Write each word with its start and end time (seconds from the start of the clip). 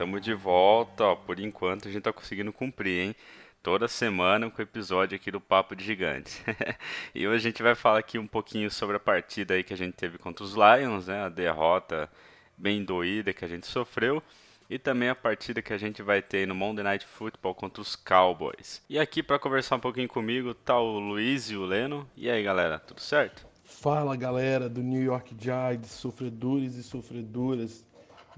Tamo 0.00 0.18
de 0.18 0.32
volta, 0.32 1.04
ó. 1.04 1.14
Por 1.14 1.38
enquanto 1.38 1.86
a 1.86 1.90
gente 1.90 2.04
tá 2.04 2.10
conseguindo 2.10 2.54
cumprir, 2.54 3.00
hein? 3.00 3.16
Toda 3.62 3.86
semana 3.86 4.50
com 4.50 4.58
o 4.58 4.62
episódio 4.62 5.14
aqui 5.14 5.30
do 5.30 5.38
Papo 5.38 5.76
de 5.76 5.84
Gigante. 5.84 6.42
e 7.14 7.28
hoje 7.28 7.46
a 7.46 7.50
gente 7.50 7.62
vai 7.62 7.74
falar 7.74 7.98
aqui 7.98 8.18
um 8.18 8.26
pouquinho 8.26 8.70
sobre 8.70 8.96
a 8.96 8.98
partida 8.98 9.52
aí 9.52 9.62
que 9.62 9.74
a 9.74 9.76
gente 9.76 9.92
teve 9.92 10.16
contra 10.16 10.42
os 10.42 10.54
Lions, 10.54 11.08
né? 11.08 11.24
A 11.24 11.28
derrota 11.28 12.08
bem 12.56 12.82
doída 12.82 13.34
que 13.34 13.44
a 13.44 13.48
gente 13.48 13.66
sofreu. 13.66 14.22
E 14.70 14.78
também 14.78 15.10
a 15.10 15.14
partida 15.14 15.60
que 15.60 15.74
a 15.74 15.76
gente 15.76 16.00
vai 16.00 16.22
ter 16.22 16.48
no 16.48 16.54
Monday 16.54 16.82
Night 16.82 17.06
Football 17.06 17.54
contra 17.54 17.82
os 17.82 17.94
Cowboys. 17.94 18.82
E 18.88 18.98
aqui 18.98 19.22
para 19.22 19.38
conversar 19.38 19.76
um 19.76 19.80
pouquinho 19.80 20.08
comigo 20.08 20.54
tá 20.54 20.80
o 20.80 20.98
Luiz 20.98 21.50
e 21.50 21.56
o 21.56 21.66
Leno. 21.66 22.08
E 22.16 22.30
aí 22.30 22.42
galera, 22.42 22.78
tudo 22.78 23.02
certo? 23.02 23.46
Fala 23.66 24.16
galera 24.16 24.66
do 24.66 24.82
New 24.82 25.02
York 25.02 25.36
Giants, 25.38 25.90
sofredores 25.90 26.76
e 26.76 26.82
sofredoras 26.82 27.84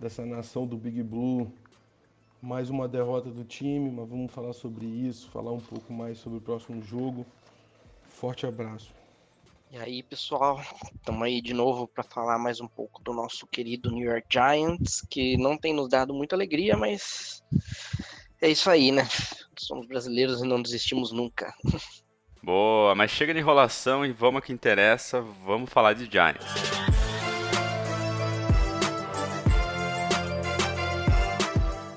dessa 0.02 0.26
nação 0.26 0.66
do 0.66 0.76
Big 0.76 1.00
Blue. 1.00 1.50
Mais 2.42 2.68
uma 2.68 2.88
derrota 2.88 3.30
do 3.30 3.44
time, 3.44 3.88
mas 3.88 4.08
vamos 4.08 4.32
falar 4.32 4.52
sobre 4.52 4.84
isso, 4.84 5.30
falar 5.30 5.52
um 5.52 5.60
pouco 5.60 5.92
mais 5.92 6.18
sobre 6.18 6.38
o 6.38 6.40
próximo 6.40 6.82
jogo. 6.82 7.24
Forte 8.08 8.44
abraço. 8.44 8.92
E 9.70 9.78
aí, 9.78 10.02
pessoal, 10.02 10.60
estamos 10.94 11.22
aí 11.22 11.40
de 11.40 11.54
novo 11.54 11.86
para 11.86 12.02
falar 12.02 12.36
mais 12.36 12.60
um 12.60 12.66
pouco 12.66 13.00
do 13.00 13.12
nosso 13.14 13.46
querido 13.46 13.92
New 13.92 14.04
York 14.04 14.26
Giants, 14.28 15.06
que 15.08 15.36
não 15.36 15.56
tem 15.56 15.72
nos 15.72 15.88
dado 15.88 16.12
muita 16.12 16.34
alegria, 16.34 16.76
mas 16.76 17.42
é 18.40 18.50
isso 18.50 18.68
aí, 18.68 18.90
né? 18.90 19.08
Somos 19.56 19.86
brasileiros 19.86 20.42
e 20.42 20.46
não 20.46 20.60
desistimos 20.60 21.12
nunca. 21.12 21.54
Boa, 22.42 22.92
mas 22.96 23.12
chega 23.12 23.32
de 23.32 23.38
enrolação 23.38 24.04
e 24.04 24.12
vamos 24.12 24.40
ao 24.40 24.42
que 24.42 24.52
interessa, 24.52 25.20
vamos 25.20 25.70
falar 25.70 25.92
de 25.92 26.10
Giants. 26.10 26.91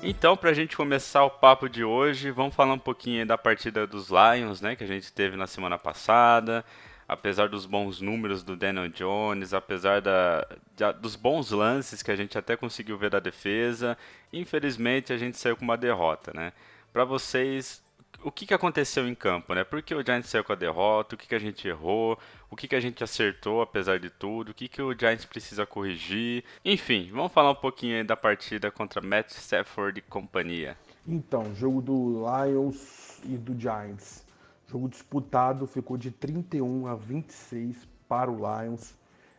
Então, 0.08 0.36
para 0.36 0.50
a 0.50 0.54
gente 0.54 0.76
começar 0.76 1.24
o 1.24 1.30
papo 1.30 1.68
de 1.68 1.82
hoje, 1.82 2.30
vamos 2.30 2.54
falar 2.54 2.74
um 2.74 2.78
pouquinho 2.78 3.26
da 3.26 3.36
partida 3.36 3.88
dos 3.88 4.08
Lions, 4.08 4.60
né, 4.60 4.76
que 4.76 4.84
a 4.84 4.86
gente 4.86 5.12
teve 5.12 5.36
na 5.36 5.48
semana 5.48 5.76
passada. 5.76 6.64
Apesar 7.08 7.48
dos 7.48 7.66
bons 7.66 8.00
números 8.00 8.44
do 8.44 8.56
Daniel 8.56 8.88
Jones, 8.88 9.52
apesar 9.52 10.00
da, 10.00 10.46
da, 10.76 10.92
dos 10.92 11.16
bons 11.16 11.50
lances 11.50 12.04
que 12.04 12.12
a 12.12 12.14
gente 12.14 12.38
até 12.38 12.56
conseguiu 12.56 12.96
ver 12.96 13.10
da 13.10 13.18
defesa, 13.18 13.98
infelizmente 14.32 15.12
a 15.12 15.18
gente 15.18 15.36
saiu 15.38 15.56
com 15.56 15.64
uma 15.64 15.76
derrota, 15.76 16.30
né? 16.32 16.52
Para 16.92 17.04
vocês, 17.04 17.82
o 18.22 18.30
que, 18.30 18.46
que 18.46 18.54
aconteceu 18.54 19.06
em 19.06 19.14
campo, 19.14 19.54
né? 19.54 19.64
Por 19.64 19.82
que 19.82 19.94
o 19.94 20.04
Giants 20.04 20.28
saiu 20.28 20.44
com 20.44 20.52
a 20.52 20.56
derrota? 20.56 21.14
O 21.14 21.18
que, 21.18 21.28
que 21.28 21.34
a 21.34 21.38
gente 21.38 21.66
errou? 21.68 22.18
O 22.50 22.56
que, 22.56 22.68
que 22.68 22.76
a 22.76 22.80
gente 22.80 23.02
acertou 23.02 23.62
apesar 23.62 23.98
de 23.98 24.10
tudo? 24.10 24.50
O 24.50 24.54
que, 24.54 24.68
que 24.68 24.82
o 24.82 24.96
Giants 24.98 25.24
precisa 25.24 25.66
corrigir? 25.66 26.44
Enfim, 26.64 27.10
vamos 27.12 27.32
falar 27.32 27.50
um 27.50 27.56
pouquinho 27.56 28.04
da 28.04 28.16
partida 28.16 28.70
contra 28.70 29.00
Matt 29.00 29.30
Stafford 29.30 29.98
e 29.98 30.02
companhia. 30.02 30.76
Então, 31.06 31.54
jogo 31.54 31.80
do 31.80 32.24
Lions 32.24 33.20
e 33.24 33.36
do 33.36 33.58
Giants. 33.58 34.24
Jogo 34.68 34.88
disputado, 34.88 35.66
ficou 35.66 35.96
de 35.96 36.10
31 36.10 36.86
a 36.88 36.96
26 36.96 37.76
para 38.08 38.30
o 38.30 38.36
Lions. 38.36 38.94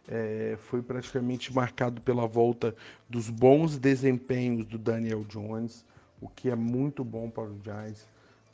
É, 0.08 0.56
foi 0.58 0.82
praticamente 0.82 1.54
marcado 1.54 2.00
pela 2.00 2.26
volta 2.26 2.74
dos 3.10 3.30
bons 3.30 3.78
desempenhos 3.78 4.66
do 4.66 4.78
Daniel 4.78 5.26
Jones, 5.26 5.86
o 6.22 6.30
que 6.30 6.50
é 6.50 6.56
muito 6.56 7.04
bom 7.04 7.30
para 7.30 7.44
o 7.44 7.60
Giants. 7.62 8.08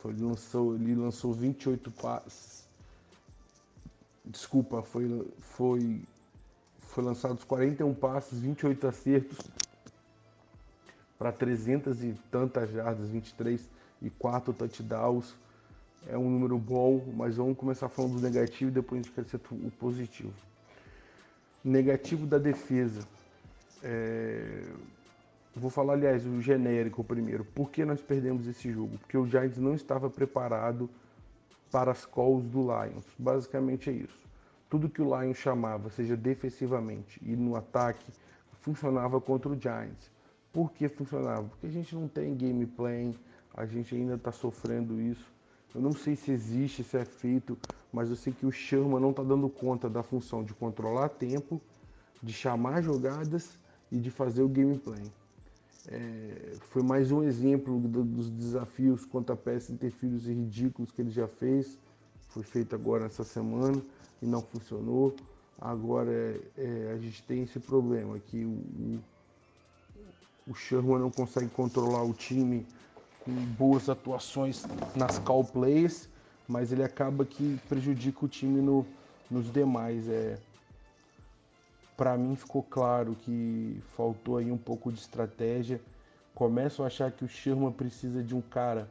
Foi, 0.04 0.12
ele, 0.12 0.24
lançou, 0.24 0.76
ele 0.76 0.96
lançou 0.96 1.32
28 1.32 1.90
passes. 1.92 2.68
Desculpa, 4.26 4.82
foi, 4.82 5.26
foi, 5.40 6.02
foi 6.80 7.04
lançados 7.06 7.46
41 7.46 7.94
passes, 7.94 8.38
28 8.40 8.86
acertos 8.86 9.38
para 11.18 11.32
300 11.32 12.04
e 12.04 12.14
tantas 12.30 12.70
jardas, 12.70 13.08
23 13.08 13.70
e 14.02 14.10
4 14.10 14.52
touchdowns 14.54 15.34
é 16.08 16.18
um 16.18 16.30
número 16.30 16.58
bom, 16.58 17.02
mas 17.16 17.38
vamos 17.38 17.58
começar 17.58 17.88
falando 17.88 18.16
do 18.16 18.22
negativo 18.22 18.70
e 18.70 18.74
depois 18.74 19.00
a 19.00 19.04
gente 19.04 19.30
ser 19.30 19.40
o 19.52 19.72
positivo. 19.72 20.34
Negativo 21.64 22.28
da 22.28 22.38
defesa. 22.38 23.08
É... 23.82 24.66
Vou 25.56 25.70
falar, 25.70 25.94
aliás, 25.94 26.26
o 26.26 26.42
genérico 26.42 27.04
primeiro. 27.04 27.46
Por 27.46 27.70
que 27.70 27.86
nós 27.86 28.02
perdemos 28.02 28.48
esse 28.48 28.72
jogo? 28.72 28.98
Porque 28.98 29.16
o 29.16 29.28
Giants 29.28 29.60
não 29.60 29.76
estava 29.76 30.10
preparado 30.10 30.90
para 31.72 31.92
as 31.92 32.06
calls 32.06 32.44
do 32.46 32.62
Lions. 32.62 33.06
Basicamente 33.18 33.90
é 33.90 33.94
isso. 33.94 34.20
Tudo 34.68 34.90
que 34.90 35.02
o 35.02 35.06
Lions 35.06 35.38
chamava, 35.38 35.92
seja 35.92 36.18
defensivamente 36.18 37.22
e 37.24 37.36
no 37.36 37.56
ataque, 37.56 38.12
funcionava 38.62 39.22
contra 39.22 39.52
o 39.52 39.60
Giants. 39.60 40.12
Por 40.52 40.72
que 40.72 40.88
funcionava? 40.88 41.44
Porque 41.44 41.68
a 41.68 41.72
gente 41.72 41.94
não 41.94 42.08
tem 42.08 42.36
gameplay, 42.36 43.16
a 43.54 43.66
gente 43.68 43.94
ainda 43.94 44.16
está 44.16 44.32
sofrendo 44.32 45.00
isso. 45.00 45.32
Eu 45.76 45.82
não 45.82 45.94
sei 45.94 46.16
se 46.16 46.32
existe, 46.32 46.84
se 46.84 46.98
é 46.98 47.06
feito, 47.06 47.58
mas 47.92 48.10
eu 48.10 48.16
sei 48.16 48.34
que 48.34 48.46
o 48.46 48.52
Sherman 48.52 49.00
não 49.00 49.12
está 49.12 49.22
dando 49.22 49.48
conta 49.50 49.88
da 49.88 50.02
função 50.02 50.44
de 50.44 50.54
controlar 50.54 51.10
tempo, 51.10 51.62
de 52.22 52.34
chamar 52.34 52.82
jogadas 52.82 53.58
e 53.92 54.00
de 54.00 54.10
fazer 54.10 54.42
o 54.42 54.50
gameplay. 54.50 55.04
É, 55.88 56.54
foi 56.70 56.82
mais 56.82 57.12
um 57.12 57.24
exemplo 57.24 57.80
do, 57.80 58.04
dos 58.04 58.30
desafios 58.30 59.06
contra 59.06 59.36
peças 59.36 59.70
interfírios 59.70 60.28
e 60.28 60.34
ridículos 60.34 60.92
que 60.92 61.02
ele 61.02 61.12
já 61.12 61.28
fez. 61.28 61.78
Foi 62.30 62.44
feito 62.44 62.74
agora 62.74 63.06
essa 63.06 63.24
semana 63.24 63.82
e 64.22 64.26
não 64.26 64.42
funcionou. 64.42 65.14
Agora 65.60 66.12
é, 66.12 66.40
é, 66.58 66.92
a 66.94 66.98
gente 66.98 67.22
tem 67.24 67.44
esse 67.44 67.60
problema 67.60 68.18
que 68.20 68.46
o, 68.46 68.50
o, 68.50 69.00
o 70.52 70.56
Sherman 70.56 71.00
não 71.00 71.12
consegue 71.12 71.50
controlar 71.50 72.04
o 72.04 72.14
time 72.14 72.66
com 73.24 73.32
boas 73.32 73.90
atuações 73.90 74.66
nas 74.96 75.20
call 75.20 75.44
plays, 75.44 76.10
mas 76.48 76.72
ele 76.72 76.84
acaba 76.84 77.26
que 77.26 77.60
prejudica 77.70 78.26
o 78.26 78.28
time 78.28 78.62
no, 78.62 78.86
nos 79.30 79.52
demais. 79.52 80.08
É, 80.08 80.40
para 81.96 82.18
mim 82.18 82.36
ficou 82.36 82.64
claro 82.64 83.16
que 83.16 83.82
faltou 83.96 84.38
aí 84.38 84.52
um 84.52 84.58
pouco 84.58 84.92
de 84.92 85.00
estratégia. 85.00 85.80
Começo 86.34 86.84
a 86.84 86.88
achar 86.88 87.12
que 87.12 87.24
o 87.24 87.28
Sherman 87.28 87.72
precisa 87.72 88.24
de 88.24 88.36
um 88.36 88.42
cara 88.42 88.90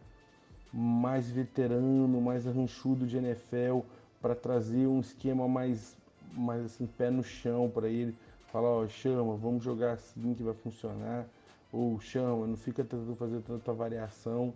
mais 0.73 1.31
veterano, 1.31 2.21
mais 2.21 2.47
arranchudo 2.47 3.07
de 3.07 3.17
NFL 3.17 3.81
para 4.21 4.35
trazer 4.35 4.87
um 4.87 5.01
esquema 5.01 5.49
mais, 5.49 5.97
mais 6.33 6.65
assim 6.65 6.87
pé 6.87 7.11
no 7.11 7.23
chão 7.23 7.71
para 7.73 7.89
ele. 7.89 8.15
Falar, 8.53 8.69
ó, 8.69 8.87
Sherman, 8.87 9.37
vamos 9.37 9.65
jogar 9.65 9.93
assim 9.93 10.35
que 10.35 10.43
vai 10.43 10.55
funcionar 10.55 11.27
ou 11.73 11.99
chama, 12.01 12.47
não 12.47 12.57
fica 12.57 12.85
tentando 12.85 13.17
fazer 13.17 13.41
tanta 13.41 13.73
variação, 13.73 14.53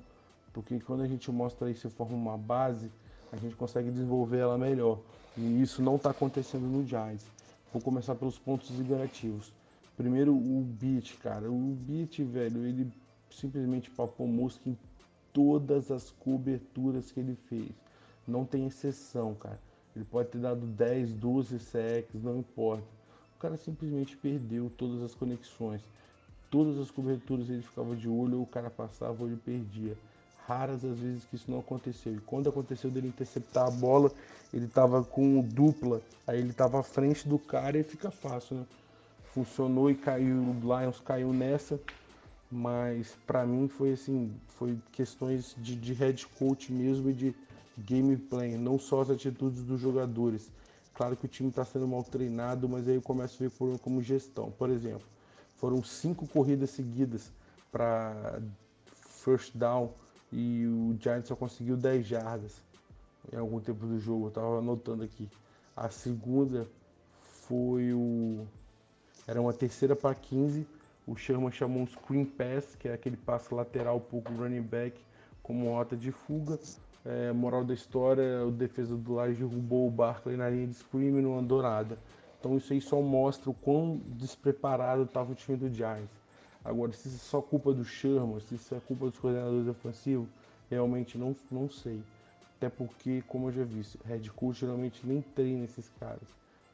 porque 0.52 0.78
quando 0.78 1.02
a 1.02 1.08
gente 1.08 1.30
mostra 1.30 1.70
isso 1.70 1.86
e 1.86 1.90
forma 1.90 2.14
uma 2.14 2.36
base, 2.36 2.90
a 3.32 3.36
gente 3.36 3.56
consegue 3.56 3.90
desenvolver 3.90 4.38
ela 4.38 4.58
melhor. 4.58 4.98
E 5.36 5.62
isso 5.62 5.82
não 5.82 5.96
está 5.96 6.10
acontecendo 6.10 6.66
no 6.66 6.86
Giants. 6.86 7.24
Vou 7.76 7.82
começar 7.82 8.14
pelos 8.14 8.38
pontos 8.38 8.70
negativos. 8.70 9.52
Primeiro, 9.98 10.34
o 10.34 10.62
beat, 10.62 11.18
cara. 11.18 11.50
O 11.50 11.76
beat, 11.78 12.20
velho, 12.22 12.64
ele 12.64 12.90
simplesmente 13.30 13.90
papou 13.90 14.26
mosca 14.26 14.66
em 14.66 14.78
todas 15.30 15.90
as 15.90 16.08
coberturas 16.08 17.12
que 17.12 17.20
ele 17.20 17.36
fez. 17.50 17.68
Não 18.26 18.46
tem 18.46 18.66
exceção, 18.66 19.34
cara. 19.34 19.60
Ele 19.94 20.06
pode 20.06 20.30
ter 20.30 20.38
dado 20.38 20.64
10, 20.66 21.12
12 21.12 21.58
sacks, 21.58 22.22
não 22.22 22.38
importa. 22.38 22.86
O 23.36 23.38
cara 23.38 23.58
simplesmente 23.58 24.16
perdeu 24.16 24.72
todas 24.74 25.02
as 25.02 25.14
conexões 25.14 25.82
todas 26.50 26.78
as 26.78 26.90
coberturas 26.90 27.50
ele 27.50 27.60
ficava 27.60 27.94
de 27.94 28.08
olho, 28.08 28.38
ou 28.38 28.44
o 28.44 28.46
cara 28.46 28.70
passava 28.70 29.22
ou 29.22 29.28
ele 29.28 29.36
perdia. 29.36 29.94
Raras 30.46 30.84
as 30.84 30.98
vezes 30.98 31.24
que 31.24 31.34
isso 31.34 31.50
não 31.50 31.58
aconteceu. 31.58 32.14
E 32.14 32.20
quando 32.20 32.48
aconteceu 32.48 32.88
dele 32.90 33.08
interceptar 33.08 33.66
a 33.66 33.70
bola, 33.70 34.12
ele 34.54 34.66
estava 34.66 35.02
com 35.02 35.40
dupla, 35.40 36.00
aí 36.26 36.38
ele 36.38 36.50
estava 36.50 36.78
à 36.80 36.82
frente 36.82 37.28
do 37.28 37.38
cara 37.38 37.76
e 37.76 37.82
fica 37.82 38.10
fácil, 38.10 38.58
né? 38.58 38.66
Funcionou 39.34 39.90
e 39.90 39.94
caiu, 39.96 40.36
o 40.36 40.60
Lions 40.60 41.00
caiu 41.00 41.32
nessa, 41.32 41.80
mas 42.50 43.16
para 43.26 43.44
mim 43.44 43.68
foi 43.68 43.92
assim, 43.92 44.32
foi 44.48 44.78
questões 44.92 45.54
de, 45.58 45.74
de 45.74 45.92
head 45.92 46.26
coach 46.38 46.72
mesmo 46.72 47.10
e 47.10 47.12
de 47.12 47.34
gameplay, 47.76 48.56
não 48.56 48.78
só 48.78 49.02
as 49.02 49.10
atitudes 49.10 49.62
dos 49.62 49.80
jogadores. 49.80 50.50
Claro 50.94 51.16
que 51.16 51.26
o 51.26 51.28
time 51.28 51.50
está 51.50 51.64
sendo 51.64 51.86
mal 51.86 52.02
treinado, 52.04 52.68
mas 52.68 52.88
aí 52.88 52.94
eu 52.94 53.02
começo 53.02 53.36
a 53.36 53.46
ver 53.46 53.50
problema 53.50 53.78
como 53.80 54.00
gestão. 54.00 54.50
Por 54.52 54.70
exemplo, 54.70 55.06
foram 55.56 55.82
cinco 55.82 56.26
corridas 56.26 56.70
seguidas 56.70 57.30
para 57.70 58.40
first 58.94 59.54
down 59.54 59.90
e 60.32 60.66
o 60.66 60.96
Giants 61.00 61.28
só 61.28 61.36
conseguiu 61.36 61.76
10 61.76 62.06
jardas 62.06 62.66
em 63.32 63.36
algum 63.36 63.60
tempo 63.60 63.86
do 63.86 63.98
jogo, 63.98 64.26
eu 64.26 64.30
tava 64.30 64.58
anotando 64.58 65.02
aqui. 65.02 65.28
A 65.76 65.88
segunda 65.88 66.66
foi 67.20 67.92
o. 67.92 68.46
Era 69.26 69.40
uma 69.40 69.52
terceira 69.52 69.96
para 69.96 70.14
15. 70.14 70.66
O 71.06 71.16
Sherman 71.16 71.50
chamou 71.50 71.82
um 71.82 71.86
screen 71.86 72.24
pass, 72.24 72.74
que 72.76 72.88
é 72.88 72.92
aquele 72.92 73.16
passe 73.16 73.52
lateral 73.54 74.00
pouco 74.00 74.32
running 74.32 74.62
back, 74.62 74.98
como 75.42 75.70
rota 75.70 75.96
de 75.96 76.10
fuga. 76.10 76.58
É, 77.04 77.32
moral 77.32 77.64
da 77.64 77.72
história, 77.72 78.44
o 78.44 78.50
defesa 78.50 78.96
do 78.96 79.22
Lions 79.22 79.38
derrubou 79.38 79.86
o 79.86 79.90
Barkley 79.90 80.36
na 80.36 80.50
linha 80.50 80.66
de 80.66 80.74
screen 80.74 81.18
e 81.18 81.22
não 81.22 81.38
andou 81.38 81.62
nada. 81.62 81.98
Então 82.38 82.56
isso 82.56 82.72
aí 82.72 82.80
só 82.80 83.00
mostra 83.00 83.50
o 83.50 83.54
quão 83.54 84.00
despreparado 84.06 85.04
estava 85.04 85.30
o 85.30 85.34
time 85.34 85.56
do 85.56 85.72
Giants. 85.72 86.10
Agora, 86.66 86.92
se 86.92 87.06
isso 87.06 87.16
é 87.16 87.20
só 87.20 87.40
culpa 87.40 87.72
do 87.72 87.84
Sherman, 87.84 88.40
se 88.40 88.56
isso 88.56 88.74
é 88.74 88.80
culpa 88.80 89.06
dos 89.06 89.16
coordenadores 89.20 89.68
ofensivos, 89.68 90.26
realmente 90.68 91.16
não, 91.16 91.34
não 91.48 91.70
sei. 91.70 92.02
Até 92.56 92.68
porque, 92.68 93.22
como 93.28 93.48
eu 93.48 93.52
já 93.52 93.64
disse, 93.64 93.96
head 94.04 94.28
coach 94.32 94.58
geralmente 94.58 95.06
nem 95.06 95.22
treina 95.22 95.64
esses 95.64 95.88
caras. 96.00 96.26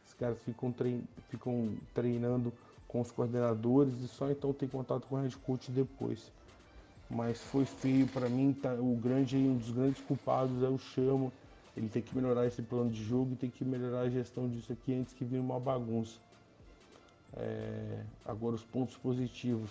Esses 0.03 0.15
caras 0.15 0.39
ficam, 0.47 0.73
trein, 0.73 1.03
ficam 1.29 1.75
treinando 1.93 2.51
com 2.89 3.03
os 3.03 3.11
coordenadores 3.11 4.01
e 4.01 4.09
só 4.09 4.31
então 4.31 4.51
tem 4.55 4.67
contato 4.67 5.07
com 5.07 5.17
o 5.17 5.21
head 5.21 5.37
coach 5.37 5.71
depois. 5.71 6.33
Mas 7.11 7.39
foi 7.39 7.67
feio 7.67 8.07
para 8.07 8.31
mim, 8.31 8.55
tá, 8.55 8.73
o 8.73 8.97
grande, 8.97 9.37
um 9.37 9.59
dos 9.59 9.71
grandes 9.71 10.01
culpados 10.01 10.63
é 10.63 10.69
o 10.69 10.79
Chama. 10.79 11.31
Ele 11.77 11.91
tem 11.91 12.01
que 12.01 12.17
melhorar 12.17 12.47
esse 12.47 12.63
plano 12.63 12.91
de 12.91 13.05
jogo 13.05 13.33
e 13.33 13.37
tem 13.37 13.51
que 13.51 13.63
melhorar 13.63 14.01
a 14.01 14.09
gestão 14.09 14.49
disso 14.49 14.73
aqui 14.73 14.95
antes 14.95 15.13
que 15.13 15.25
vire 15.25 15.41
uma 15.41 15.61
bagunça. 15.61 16.19
É, 17.37 18.03
agora 18.25 18.55
os 18.55 18.63
pontos 18.63 18.97
positivos. 18.97 19.71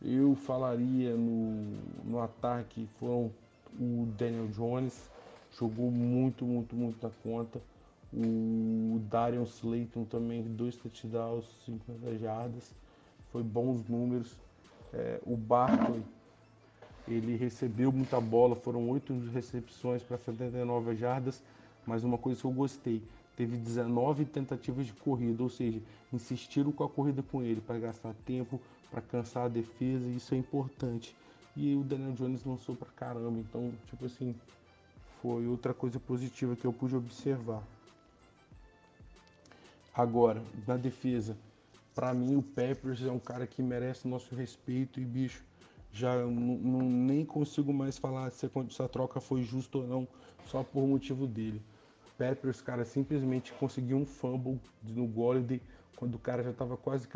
Eu 0.00 0.34
falaria 0.34 1.14
no, 1.14 1.76
no 2.04 2.20
ataque 2.20 2.88
foram 2.98 3.30
o 3.78 4.06
Daniel 4.16 4.46
Jones, 4.48 5.10
jogou 5.58 5.90
muito, 5.90 6.44
muito, 6.44 6.74
muito 6.74 7.04
na 7.04 7.12
conta. 7.22 7.60
O 8.12 9.00
Darion 9.10 9.42
Slayton 9.42 10.04
também, 10.04 10.42
dois 10.42 10.76
touchdowns, 10.76 11.44
50 11.66 12.18
jardas, 12.18 12.72
foi 13.30 13.42
bons 13.42 13.86
números. 13.88 14.34
É, 14.92 15.20
o 15.26 15.36
Barkley, 15.36 16.02
ele 17.06 17.36
recebeu 17.36 17.92
muita 17.92 18.20
bola, 18.20 18.56
foram 18.56 18.88
oito 18.88 19.12
recepções 19.32 20.02
para 20.02 20.16
79 20.16 20.96
jardas, 20.96 21.42
mas 21.86 22.04
uma 22.04 22.16
coisa 22.16 22.40
que 22.40 22.46
eu 22.46 22.50
gostei, 22.50 23.02
teve 23.38 23.56
19 23.56 24.24
tentativas 24.24 24.84
de 24.84 24.92
corrida, 24.92 25.44
ou 25.44 25.48
seja, 25.48 25.80
insistiram 26.12 26.72
com 26.72 26.82
a 26.82 26.88
corrida 26.88 27.22
com 27.22 27.40
ele 27.40 27.60
para 27.60 27.78
gastar 27.78 28.12
tempo, 28.26 28.60
para 28.90 29.00
cansar 29.00 29.44
a 29.44 29.48
defesa, 29.48 30.04
e 30.08 30.16
isso 30.16 30.34
é 30.34 30.38
importante. 30.38 31.14
E 31.56 31.76
o 31.76 31.84
Daniel 31.84 32.14
Jones 32.14 32.42
lançou 32.42 32.74
para 32.74 32.88
caramba, 32.88 33.38
então, 33.38 33.72
tipo 33.86 34.06
assim, 34.06 34.34
foi 35.22 35.46
outra 35.46 35.72
coisa 35.72 36.00
positiva 36.00 36.56
que 36.56 36.64
eu 36.64 36.72
pude 36.72 36.96
observar. 36.96 37.62
Agora, 39.94 40.42
na 40.66 40.76
defesa, 40.76 41.36
para 41.94 42.12
mim 42.12 42.34
o 42.34 42.42
Peppers 42.42 43.00
é 43.02 43.10
um 43.12 43.20
cara 43.20 43.46
que 43.46 43.62
merece 43.62 44.08
nosso 44.08 44.34
respeito 44.34 44.98
e 44.98 45.04
bicho, 45.04 45.44
já 45.92 46.26
nem 46.26 47.24
consigo 47.24 47.72
mais 47.72 47.98
falar 47.98 48.30
se 48.30 48.50
essa 48.68 48.88
troca 48.88 49.20
foi 49.20 49.44
justa 49.44 49.78
ou 49.78 49.86
não, 49.86 50.08
só 50.48 50.64
por 50.64 50.84
motivo 50.84 51.24
dele. 51.24 51.62
Peppers, 52.18 52.60
cara, 52.60 52.84
simplesmente 52.84 53.52
conseguiu 53.54 53.96
um 53.96 54.04
fumble 54.04 54.60
no 54.82 55.06
Golladay 55.06 55.62
quando 55.96 56.16
o 56.16 56.18
cara 56.18 56.42
já 56.42 56.50
estava 56.50 56.76
quase, 56.76 57.08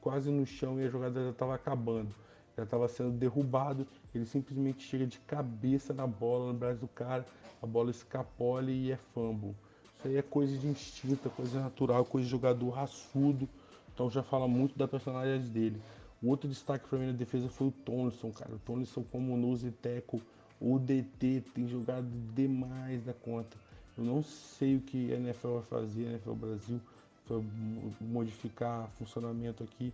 quase 0.00 0.30
no 0.30 0.44
chão 0.44 0.80
e 0.80 0.86
a 0.86 0.88
jogada 0.88 1.22
já 1.22 1.30
estava 1.30 1.54
acabando 1.54 2.12
já 2.58 2.64
estava 2.64 2.88
sendo 2.88 3.12
derrubado, 3.12 3.86
ele 4.12 4.26
simplesmente 4.26 4.82
chega 4.82 5.06
de 5.06 5.18
cabeça 5.20 5.94
na 5.94 6.06
bola, 6.06 6.52
no 6.52 6.58
braço 6.58 6.80
do 6.80 6.88
cara, 6.88 7.24
a 7.62 7.66
bola 7.66 7.90
escapole 7.90 8.72
e 8.72 8.90
é 8.90 8.96
fumble. 9.14 9.54
Isso 9.96 10.08
aí 10.08 10.16
é 10.16 10.22
coisa 10.22 10.56
de 10.58 10.66
instinto, 10.66 11.28
é 11.28 11.30
coisa 11.30 11.60
natural, 11.60 12.04
coisa 12.04 12.24
de 12.24 12.30
jogador 12.30 12.70
raçudo, 12.70 13.48
então 13.94 14.10
já 14.10 14.24
fala 14.24 14.48
muito 14.48 14.76
da 14.76 14.88
personalidade 14.88 15.48
dele. 15.48 15.80
O 16.20 16.28
outro 16.28 16.48
destaque 16.48 16.88
para 16.88 16.98
mim 16.98 17.06
na 17.06 17.12
defesa 17.12 17.48
foi 17.48 17.68
o 17.68 17.70
Tonson, 17.70 18.32
cara. 18.32 18.52
O 18.52 18.58
Tonson 18.58 19.04
como 19.04 19.36
nose 19.36 19.70
teco, 19.70 20.20
o 20.60 20.80
DT 20.80 21.44
tem 21.54 21.68
jogado 21.68 22.08
demais 22.34 23.04
da 23.04 23.12
conta. 23.12 23.56
Eu 23.98 24.04
não 24.04 24.22
sei 24.22 24.76
o 24.76 24.80
que 24.80 25.12
a 25.12 25.16
NFL 25.16 25.54
vai 25.54 25.62
fazer, 25.62 26.06
a 26.06 26.10
NFL 26.10 26.32
Brasil, 26.34 26.80
vai 27.28 27.42
modificar 28.00 28.88
funcionamento 28.96 29.64
aqui, 29.64 29.92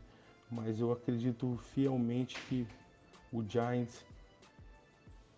mas 0.51 0.79
eu 0.79 0.93
acredito 0.93 1.59
fielmente 1.73 2.39
que 2.47 2.67
o 3.33 3.43
Giants 3.43 4.05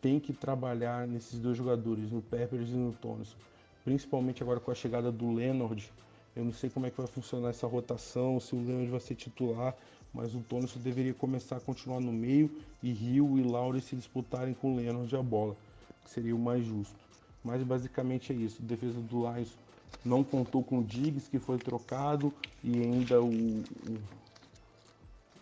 tem 0.03 0.19
que 0.19 0.33
trabalhar 0.33 1.07
nesses 1.07 1.39
dois 1.39 1.57
jogadores, 1.57 2.11
no 2.11 2.21
Peppers 2.21 2.69
e 2.71 2.73
no 2.73 2.93
Thompson. 2.93 3.37
Principalmente 3.85 4.43
agora 4.43 4.59
com 4.59 4.73
a 4.73 4.75
chegada 4.75 5.13
do 5.13 5.33
Leonard. 5.33 5.93
Eu 6.35 6.45
não 6.45 6.53
sei 6.53 6.69
como 6.69 6.87
é 6.87 6.91
que 6.91 6.99
vai 6.99 7.07
funcionar 7.07 7.51
essa 7.51 7.69
rotação, 7.69 8.41
se 8.41 8.53
o 8.57 8.59
Leonard 8.59 8.91
vai 8.91 9.01
ser 9.01 9.15
titular, 9.15 9.77
mas 10.13 10.35
o 10.35 10.41
Thompson 10.41 10.81
deveria 10.81 11.15
começar 11.15 11.59
a 11.59 11.61
continuar 11.61 12.01
no 12.01 12.13
meio 12.13 12.51
e 12.83 12.93
Rio 12.93 13.39
e 13.39 13.45
Laure 13.45 13.81
se 13.81 13.95
disputarem 13.95 14.55
com 14.55 14.73
o 14.73 14.77
Leonard 14.77 15.15
a 15.15 15.23
bola, 15.23 15.57
que 16.03 16.11
seria 16.11 16.35
o 16.35 16.39
mais 16.39 16.65
justo. 16.65 17.06
Mas 17.46 17.62
basicamente 17.62 18.32
é 18.32 18.37
isso. 18.37 18.60
Defesa 18.60 19.00
do 19.00 19.20
Lions 19.20 19.56
não 20.04 20.22
contou 20.25 20.62
com 20.62 20.81
o 20.81 20.84
Diggs, 20.84 21.31
que 21.31 21.38
foi 21.38 21.58
trocado, 21.58 22.32
e 22.62 22.82
ainda 22.82 23.22
o, 23.22 23.31
o 23.31 23.98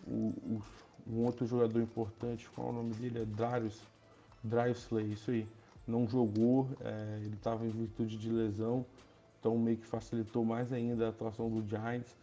o, 0.07 0.61
um 1.07 1.25
outro 1.25 1.45
jogador 1.45 1.81
importante, 1.81 2.49
qual 2.49 2.67
é 2.67 2.69
o 2.71 2.73
nome 2.73 2.93
dele? 2.95 3.19
É 3.21 3.25
Darius 3.25 4.79
Slay, 4.83 5.11
isso 5.11 5.31
aí. 5.31 5.47
Não 5.87 6.07
jogou, 6.07 6.67
é, 6.81 7.19
ele 7.23 7.35
estava 7.35 7.65
em 7.65 7.69
virtude 7.69 8.17
de 8.17 8.29
lesão, 8.29 8.85
então 9.39 9.57
meio 9.57 9.77
que 9.77 9.85
facilitou 9.85 10.43
mais 10.43 10.73
ainda 10.73 11.05
a 11.05 11.09
atuação 11.09 11.49
do 11.49 11.67
Giants, 11.67 12.15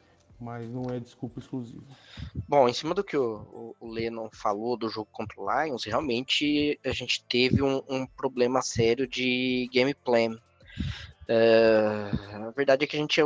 mas 0.42 0.68
não 0.68 0.92
é 0.92 0.98
desculpa 0.98 1.38
exclusiva. 1.38 1.84
Bom, 2.48 2.68
em 2.68 2.72
cima 2.72 2.94
do 2.94 3.04
que 3.04 3.16
o, 3.16 3.76
o 3.78 3.88
Lennon 3.88 4.28
falou 4.32 4.76
do 4.76 4.88
jogo 4.88 5.08
contra 5.12 5.40
o 5.40 5.46
Lions, 5.48 5.84
realmente 5.84 6.78
a 6.84 6.90
gente 6.90 7.24
teve 7.24 7.62
um, 7.62 7.82
um 7.88 8.04
problema 8.04 8.60
sério 8.60 9.06
de 9.06 9.70
gameplay. 9.72 10.28
É, 11.28 12.10
a 12.34 12.50
verdade 12.50 12.84
é 12.84 12.86
que 12.86 12.96
a 12.96 12.98
gente 12.98 13.20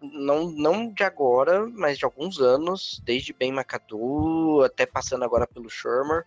não, 0.00 0.50
não 0.50 0.92
de 0.92 1.02
agora, 1.02 1.66
mas 1.66 1.98
de 1.98 2.04
alguns 2.04 2.40
anos, 2.40 3.00
desde 3.04 3.32
Ben 3.32 3.52
McAdoo 3.52 4.62
até 4.62 4.86
passando 4.86 5.24
agora 5.24 5.46
pelo 5.46 5.70
Shermer, 5.70 6.24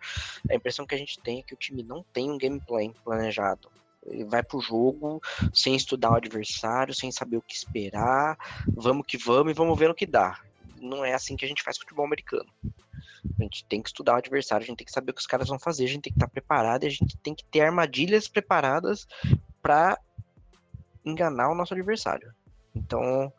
a 0.50 0.56
impressão 0.56 0.86
que 0.86 0.96
a 0.96 0.98
gente 0.98 1.20
tem 1.20 1.40
é 1.40 1.44
que 1.44 1.54
o 1.54 1.58
time 1.58 1.84
não 1.84 2.04
tem 2.14 2.30
um 2.30 2.38
gameplay 2.38 2.94
planejado. 3.04 3.70
Ele 4.06 4.26
vai 4.26 4.44
pro 4.44 4.62
jogo 4.62 5.22
sem 5.54 5.76
estudar 5.76 6.12
o 6.12 6.16
adversário, 6.16 6.94
sem 6.94 7.12
saber 7.12 7.38
o 7.38 7.42
que 7.42 7.56
esperar, 7.56 8.38
vamos 8.68 9.06
que 9.06 9.18
vamos 9.18 9.52
e 9.52 9.56
vamos 9.56 9.78
ver 9.78 9.90
o 9.90 9.96
que 9.96 10.06
dá. 10.06 10.40
Não 10.80 11.04
é 11.04 11.14
assim 11.14 11.36
que 11.36 11.46
a 11.46 11.48
gente 11.48 11.64
faz 11.64 11.78
futebol 11.78 12.06
americano. 12.06 12.50
A 13.40 13.44
gente 13.44 13.66
tem 13.66 13.82
que 13.82 13.90
estudar 13.90 14.14
o 14.14 14.18
adversário, 14.18 14.64
a 14.64 14.68
gente 14.68 14.78
tem 14.78 14.86
que 14.86 14.92
saber 14.92 15.12
o 15.12 15.14
que 15.14 15.22
os 15.22 15.28
caras 15.28 15.48
vão 15.48 15.58
fazer, 15.58 15.86
a 15.86 15.88
gente 15.88 16.02
tem 16.02 16.14
que 16.14 16.18
estar 16.18 16.28
preparado 16.28 16.84
e 16.84 16.88
a 16.88 16.90
gente 16.90 17.18
tem 17.18 17.34
que 17.34 17.46
ter 17.46 17.62
armadilhas 17.62 18.28
preparadas 18.28 19.08
para 19.62 19.98
enganar 21.06 21.50
o 21.50 21.56
nosso 21.56 21.74
adversário. 21.74 22.34
Então, 22.76 23.32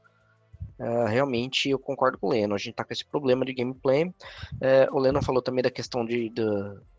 Uh, 0.76 1.06
realmente 1.06 1.70
eu 1.70 1.78
concordo 1.78 2.18
com 2.18 2.26
o 2.26 2.30
Leno. 2.30 2.54
A 2.54 2.58
gente 2.58 2.74
tá 2.74 2.84
com 2.84 2.92
esse 2.92 3.04
problema 3.04 3.44
de 3.44 3.54
gameplay. 3.54 4.06
Uh, 4.06 4.90
o 4.90 4.98
Leno 4.98 5.22
falou 5.22 5.40
também 5.40 5.62
da 5.62 5.70
questão 5.70 6.04
de, 6.04 6.28
de 6.30 6.34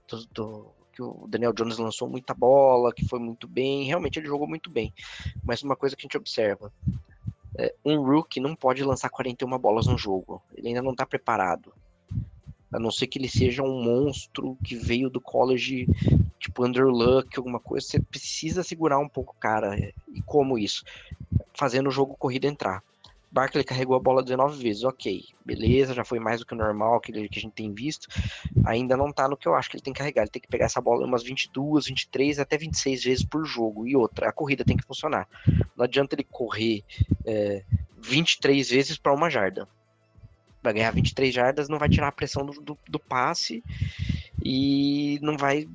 do, 0.08 0.26
do, 0.32 0.72
que 0.96 1.04
o 1.04 1.28
Daniel 1.28 1.54
Jones 1.54 1.78
lançou 1.78 2.10
muita 2.10 2.34
bola, 2.34 2.94
que 2.94 3.06
foi 3.06 3.20
muito 3.20 3.48
bem. 3.48 3.84
Realmente 3.84 4.18
ele 4.18 4.28
jogou 4.28 4.48
muito 4.48 4.70
bem. 4.70 4.94
Mas 5.44 5.62
uma 5.62 5.76
coisa 5.76 5.96
que 5.96 6.02
a 6.02 6.06
gente 6.06 6.18
observa: 6.18 6.72
uh, 6.88 7.74
um 7.84 8.02
rookie 8.02 8.40
não 8.40 8.56
pode 8.56 8.84
lançar 8.84 9.10
41 9.10 9.60
bolas 9.60 9.88
no 9.88 9.98
jogo. 9.98 10.42
Ele 10.56 10.70
ainda 10.70 10.82
não 10.82 10.92
está 10.92 11.06
preparado. 11.06 11.74
A 12.72 12.80
não 12.80 12.92
ser 12.92 13.08
que 13.08 13.20
ele 13.20 13.30
seja 13.30 13.62
um 13.62 13.84
monstro 13.84 14.58
que 14.64 14.76
veio 14.76 15.10
do 15.10 15.22
college, 15.22 15.88
tipo 16.40 16.66
underluck, 16.66 17.38
alguma 17.38 17.60
coisa. 17.60 17.86
Você 17.86 18.00
precisa 18.00 18.64
segurar 18.64 18.98
um 19.00 19.08
pouco 19.08 19.34
o 19.34 19.40
cara. 19.40 19.78
E 20.14 20.22
como 20.26 20.58
isso? 20.58 20.84
Fazendo 21.54 21.88
o 21.88 21.92
jogo 21.92 22.16
corrida 22.18 22.48
entrar. 22.48 22.82
Barkley 23.36 23.66
carregou 23.66 23.98
a 23.98 24.00
bola 24.00 24.24
19 24.24 24.64
vezes, 24.64 24.86
ok, 24.86 25.26
beleza, 25.46 25.94
já 25.94 26.06
foi 26.06 26.20
mais 26.20 26.40
do 26.40 26.46
que 26.46 26.54
o 26.54 26.58
normal 26.58 27.02
que, 27.02 27.12
que 27.12 27.38
a 27.38 27.42
gente 27.42 27.52
tem 27.52 27.74
visto. 27.74 28.08
Ainda 28.66 28.96
não 28.96 29.12
tá 29.12 29.28
no 29.28 29.36
que 29.36 29.46
eu 29.46 29.54
acho 29.54 29.70
que 29.70 29.76
ele 29.76 29.84
tem 29.84 29.92
que 29.92 29.98
carregar. 29.98 30.22
Ele 30.22 30.32
tem 30.32 30.42
que 30.42 30.48
pegar 30.48 30.68
essa 30.68 30.80
bola 30.80 31.06
umas 31.06 31.22
22, 31.22 31.88
23, 31.88 32.40
até 32.40 32.58
26 32.58 33.04
vezes 33.04 33.26
por 33.26 33.46
jogo. 33.46 33.86
E 33.86 33.94
outra, 33.94 34.30
a 34.30 34.32
corrida 34.32 34.64
tem 34.64 34.78
que 34.78 34.86
funcionar. 34.86 35.28
Não 35.76 35.84
adianta 35.84 36.16
ele 36.16 36.24
correr 36.24 36.86
é, 37.26 37.66
23 38.02 38.70
vezes 38.70 38.98
para 38.98 39.14
uma 39.14 39.30
jarda. 39.30 39.68
Vai 40.64 40.72
ganhar 40.72 40.92
23 40.92 41.34
jardas, 41.34 41.68
não 41.68 41.78
vai 41.78 41.90
tirar 41.90 42.08
a 42.08 42.14
pressão 42.14 42.46
do, 42.46 42.54
do, 42.62 42.80
do 42.88 43.00
passe 43.00 43.62
e 44.42 45.20
não 45.22 45.36
vai 45.36 45.68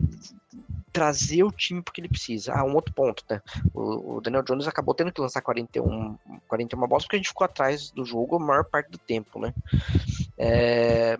trazer 0.92 1.42
o 1.42 1.52
time 1.52 1.82
porque 1.82 2.00
ele 2.00 2.08
precisa. 2.08 2.52
Ah, 2.52 2.64
um 2.64 2.74
outro 2.74 2.92
ponto, 2.92 3.24
né? 3.28 3.40
O, 3.72 4.16
o, 4.16 4.20
Daniel 4.20 4.42
Jones 4.42 4.66
acabou 4.66 4.94
tendo 4.94 5.12
que 5.12 5.20
lançar 5.20 5.40
41, 5.40 6.18
41 6.48 6.88
bolas 6.88 7.04
porque 7.04 7.16
a 7.16 7.18
gente 7.18 7.28
ficou 7.28 7.44
atrás 7.44 7.90
do 7.90 8.04
jogo 8.04 8.36
a 8.36 8.40
maior 8.40 8.64
parte 8.64 8.90
do 8.90 8.98
tempo, 8.98 9.38
né? 9.38 9.54
É, 10.36 11.18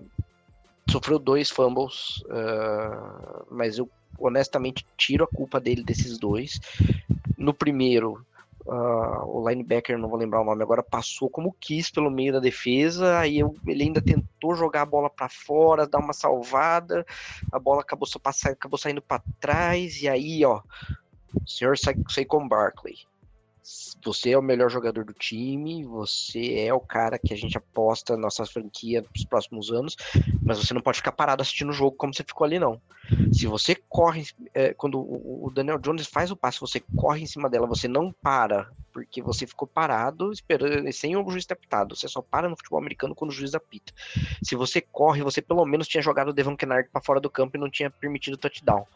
sofreu 0.91 1.19
dois 1.19 1.50
fumbles, 1.50 2.23
uh, 2.23 3.47
mas 3.50 3.79
eu 3.79 3.89
honestamente 4.19 4.85
tiro 4.97 5.25
a 5.25 5.29
culpa 5.29 5.61
dele 5.61 5.83
desses 5.83 6.19
dois. 6.19 6.61
No 7.39 7.55
primeiro, 7.55 8.25
uh, 8.71 9.27
o 9.27 9.49
linebacker, 9.49 9.99
não 9.99 10.09
vou 10.09 10.19
lembrar 10.19 10.41
o 10.41 10.45
nome 10.45 10.62
agora, 10.62 10.83
passou 10.83 11.29
como 11.29 11.55
quis 11.59 11.91
pelo 11.91 12.11
meio 12.11 12.33
da 12.33 12.41
defesa, 12.41 13.19
aí 13.19 13.41
ele 13.67 13.83
ainda 13.83 14.00
tentou 14.00 14.55
jogar 14.55 14.83
a 14.83 14.87
bola 14.87 15.11
para 15.11 15.29
fora, 15.29 15.89
dar 15.89 15.99
uma 15.99 16.12
salvada, 16.12 17.05
a 17.53 17.59
bola 17.59 17.81
acabou, 17.81 18.09
passar, 18.23 18.53
acabou 18.53 18.79
saindo 18.79 19.03
para 19.03 19.23
trás, 19.41 20.00
e 20.00 20.09
aí, 20.09 20.45
ó, 20.45 20.62
o 21.35 21.49
senhor 21.49 21.77
Saquon 21.77 22.47
Barkley, 22.47 22.99
você 24.05 24.31
é 24.31 24.39
o 24.39 24.43
melhor 24.43 24.71
jogador 24.71 25.05
do 25.05 25.12
time, 25.12 25.85
você 25.85 26.55
é 26.61 26.73
o 26.73 26.81
cara 26.81 27.19
que 27.19 27.33
a 27.33 27.37
gente 27.37 27.57
aposta 27.57 28.17
na 28.17 28.23
nossa 28.23 28.45
franquia 28.47 29.05
nos 29.15 29.25
próximos 29.25 29.71
anos, 29.71 29.97
mas 30.43 30.59
você 30.59 30.73
não 30.73 30.81
pode 30.81 30.99
ficar 30.99 31.12
parado 31.12 31.43
assistindo 31.43 31.71
o 31.71 31.75
jogo 31.75 31.97
como 31.97 32.15
você 32.15 32.25
ficou 32.25 32.45
ali, 32.45 32.59
não. 32.59 32.81
Se 33.33 33.47
você 33.47 33.75
corre, 33.75 34.27
é, 34.55 34.73
quando 34.75 34.99
o 35.00 35.50
Daniel 35.55 35.79
Jones 35.79 36.07
faz 36.07 36.31
o 36.31 36.37
passe, 36.37 36.61
você 36.61 36.81
corre 36.97 37.23
em 37.23 37.27
cima 37.27 37.50
dela, 37.50 37.67
você 37.67 37.89
não 37.89 38.12
para, 38.12 38.71
porque 38.93 39.21
você 39.23 39.47
ficou 39.47 39.67
parado 39.67 40.33
esperando, 40.33 40.93
sem 40.93 41.17
o 41.17 41.31
juiz 41.31 41.47
ter 41.47 41.55
apitado. 41.55 41.97
Você 41.97 42.09
só 42.09 42.23
para 42.23 42.49
no 42.49 42.57
futebol 42.57 42.79
americano 42.79 43.15
quando 43.15 43.31
o 43.31 43.35
juiz 43.35 43.55
apita. 43.55 43.93
Se 44.43 44.55
você 44.55 44.81
corre, 44.81 45.23
você 45.23 45.43
pelo 45.43 45.65
menos 45.65 45.89
tinha 45.89 46.03
jogado 46.03 46.29
o 46.29 46.33
Devon 46.33 46.57
Kennard 46.57 46.89
para 46.91 47.03
fora 47.03 47.21
do 47.21 47.31
campo 47.31 47.57
e 47.57 47.61
não 47.61 47.71
tinha 47.71 47.91
permitido 47.91 48.37
touchdown. 48.37 48.87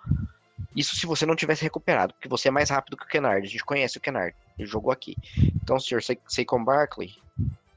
Isso 0.74 0.96
se 0.96 1.06
você 1.06 1.24
não 1.24 1.36
tivesse 1.36 1.62
recuperado, 1.62 2.14
porque 2.14 2.28
você 2.28 2.48
é 2.48 2.50
mais 2.50 2.70
rápido 2.70 2.96
que 2.96 3.04
o 3.04 3.08
Kennard. 3.08 3.46
A 3.46 3.50
gente 3.50 3.64
conhece 3.64 3.96
o 3.96 4.00
Kennard, 4.00 4.34
jogou 4.58 4.92
aqui. 4.92 5.16
Então, 5.62 5.78
senhor 5.78 6.02
Saquon 6.02 6.64
Barkley, 6.64 7.14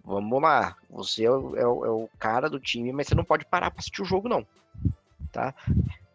vamos 0.04 0.42
lá. 0.42 0.76
Você 0.90 1.26
é 1.26 1.32
o, 1.32 1.56
é, 1.56 1.62
é 1.62 1.66
o, 1.66 2.10
cara 2.20 2.50
do 2.50 2.60
time, 2.60 2.92
mas 2.92 3.08
você 3.08 3.16
não 3.16 3.24
pode 3.24 3.46
parar 3.46 3.72
para 3.72 3.80
assistir 3.80 4.02
o 4.02 4.06
jogo, 4.06 4.30
não. 4.30 4.46
Tá? 5.32 5.54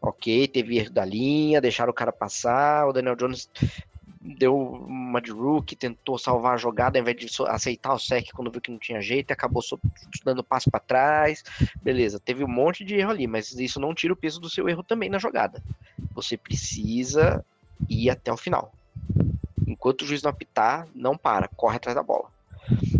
Ok, 0.00 0.48
teve 0.48 0.78
erro 0.78 0.90
da 0.90 1.04
linha, 1.04 1.60
deixaram 1.60 1.90
o 1.90 1.94
cara 1.94 2.12
passar. 2.12 2.88
O 2.88 2.92
Daniel 2.92 3.16
Jones 3.16 3.48
deu 4.20 4.56
uma 4.56 5.20
de 5.20 5.32
rookie, 5.32 5.74
tentou 5.74 6.16
salvar 6.16 6.54
a 6.54 6.56
jogada 6.56 6.96
ao 6.98 7.02
invés 7.02 7.16
de 7.16 7.42
aceitar 7.48 7.92
o 7.92 7.98
sec 7.98 8.30
quando 8.32 8.50
viu 8.50 8.60
que 8.60 8.70
não 8.70 8.78
tinha 8.78 9.00
jeito, 9.00 9.32
acabou 9.32 9.62
dando 10.24 10.44
passo 10.44 10.70
para 10.70 10.80
trás. 10.80 11.42
Beleza, 11.82 12.20
teve 12.20 12.44
um 12.44 12.48
monte 12.48 12.84
de 12.84 12.94
erro 12.94 13.10
ali, 13.10 13.26
mas 13.26 13.52
isso 13.52 13.80
não 13.80 13.94
tira 13.94 14.12
o 14.12 14.16
peso 14.16 14.40
do 14.40 14.48
seu 14.48 14.68
erro 14.68 14.82
também 14.82 15.10
na 15.10 15.18
jogada. 15.18 15.62
Você 16.14 16.36
precisa 16.36 17.44
ir 17.88 18.10
até 18.10 18.32
o 18.32 18.36
final. 18.36 18.72
Enquanto 19.72 20.02
o 20.02 20.06
juiz 20.06 20.22
não 20.22 20.30
apitar, 20.30 20.86
não 20.94 21.16
para, 21.16 21.48
corre 21.48 21.76
atrás 21.76 21.94
da 21.94 22.02
bola. 22.02 22.30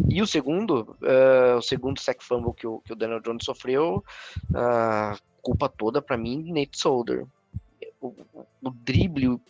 E 0.09 0.21
o 0.21 0.27
segundo, 0.27 0.97
uh, 1.01 1.57
o 1.59 1.63
segundo 1.63 2.01
sack 2.01 2.23
fumble 2.23 2.53
que 2.53 2.67
o, 2.67 2.81
que 2.81 2.93
o 2.93 2.97
Daniel 2.97 3.21
Jones 3.21 3.45
sofreu, 3.45 4.05
uh, 4.51 5.19
culpa 5.41 5.69
toda 5.69 6.03
para 6.03 6.17
mim, 6.17 6.53
Nate 6.53 6.79
Solder. 6.79 7.27
O, 8.01 8.09
o, 8.09 8.47
o 8.63 8.71
drible 8.71 9.41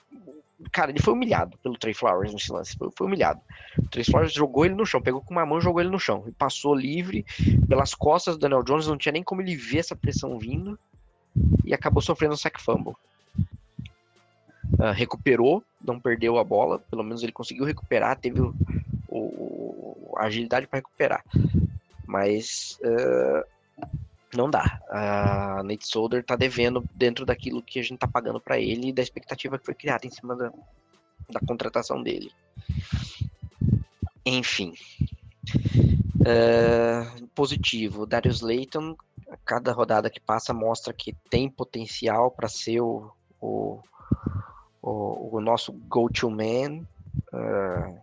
Cara, 0.70 0.90
ele 0.90 1.00
foi 1.00 1.12
humilhado 1.14 1.58
pelo 1.58 1.76
Trey 1.76 1.94
Flowers 1.94 2.32
nesse 2.32 2.52
lance. 2.52 2.76
Foi, 2.76 2.88
foi, 2.96 3.06
humilhado. 3.06 3.40
O 3.78 3.88
Trey 3.88 4.04
Flowers 4.04 4.32
jogou 4.32 4.64
ele 4.64 4.74
no 4.74 4.86
chão, 4.86 5.02
pegou 5.02 5.20
com 5.20 5.32
uma 5.32 5.44
mão 5.44 5.58
e 5.58 5.62
jogou 5.62 5.80
ele 5.80 5.90
no 5.90 5.98
chão. 5.98 6.24
E 6.26 6.32
passou 6.32 6.74
livre 6.74 7.24
pelas 7.68 7.94
costas 7.94 8.36
do 8.36 8.40
Daniel 8.40 8.62
Jones, 8.62 8.86
não 8.86 8.96
tinha 8.96 9.12
nem 9.12 9.24
como 9.24 9.42
ele 9.42 9.56
ver 9.56 9.78
essa 9.78 9.96
pressão 9.96 10.38
vindo. 10.38 10.78
E 11.64 11.74
acabou 11.74 12.02
sofrendo 12.02 12.34
um 12.34 12.36
sack 12.36 12.60
fumble. 12.60 12.94
Uh, 14.78 14.92
recuperou, 14.94 15.62
não 15.82 16.00
perdeu 16.00 16.38
a 16.38 16.44
bola, 16.44 16.78
pelo 16.78 17.02
menos 17.02 17.22
ele 17.22 17.32
conseguiu 17.32 17.64
recuperar, 17.64 18.18
teve 18.18 18.40
o, 18.40 18.54
o 19.08 20.14
a 20.16 20.26
agilidade 20.26 20.66
para 20.66 20.78
recuperar. 20.78 21.24
Mas 22.06 22.78
uh, 22.82 23.44
não 24.34 24.50
dá. 24.50 24.80
A 24.88 25.62
Nate 25.62 25.86
Solder 25.86 26.24
tá 26.24 26.36
devendo 26.36 26.84
dentro 26.94 27.24
daquilo 27.26 27.62
que 27.62 27.78
a 27.78 27.82
gente 27.82 27.98
tá 27.98 28.06
pagando 28.06 28.40
para 28.40 28.58
ele 28.58 28.88
e 28.88 28.92
da 28.92 29.02
expectativa 29.02 29.58
que 29.58 29.64
foi 29.64 29.74
criada 29.74 30.06
em 30.06 30.10
cima 30.10 30.36
da, 30.36 30.52
da 31.30 31.40
contratação 31.46 32.02
dele. 32.02 32.30
Enfim. 34.24 34.74
Uh, 36.20 37.26
positivo. 37.34 38.06
Darius 38.06 38.40
Layton, 38.40 38.96
cada 39.44 39.72
rodada 39.72 40.10
que 40.10 40.20
passa 40.20 40.54
mostra 40.54 40.92
que 40.92 41.12
tem 41.28 41.48
potencial 41.48 42.30
para 42.30 42.48
ser 42.48 42.80
o, 42.80 43.10
o, 43.40 43.80
o, 44.82 45.36
o, 45.36 45.40
nosso 45.40 45.72
go-to 45.72 46.28
man. 46.28 46.84
Uh, 47.32 48.02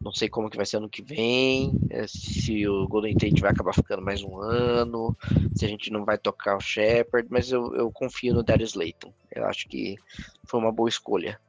não 0.00 0.12
sei 0.12 0.28
como 0.28 0.48
que 0.48 0.56
vai 0.56 0.64
ser 0.64 0.76
ano 0.76 0.88
que 0.88 1.02
vem, 1.02 1.72
eh, 1.90 2.06
se 2.06 2.66
o 2.68 2.86
Golden 2.86 3.16
Tate 3.16 3.40
vai 3.40 3.50
acabar 3.50 3.74
ficando 3.74 4.00
mais 4.00 4.22
um 4.22 4.38
ano, 4.38 5.16
se 5.56 5.64
a 5.64 5.68
gente 5.68 5.90
não 5.90 6.04
vai 6.04 6.16
tocar 6.16 6.56
o 6.56 6.60
Shepard, 6.60 7.26
mas 7.30 7.50
eu, 7.50 7.74
eu 7.74 7.90
confio 7.90 8.32
no 8.32 8.44
Darius 8.44 8.74
Layton. 8.74 9.12
Eu 9.34 9.44
acho 9.44 9.68
que 9.68 9.96
foi 10.44 10.60
uma 10.60 10.70
boa 10.70 10.88
escolha. 10.88 11.40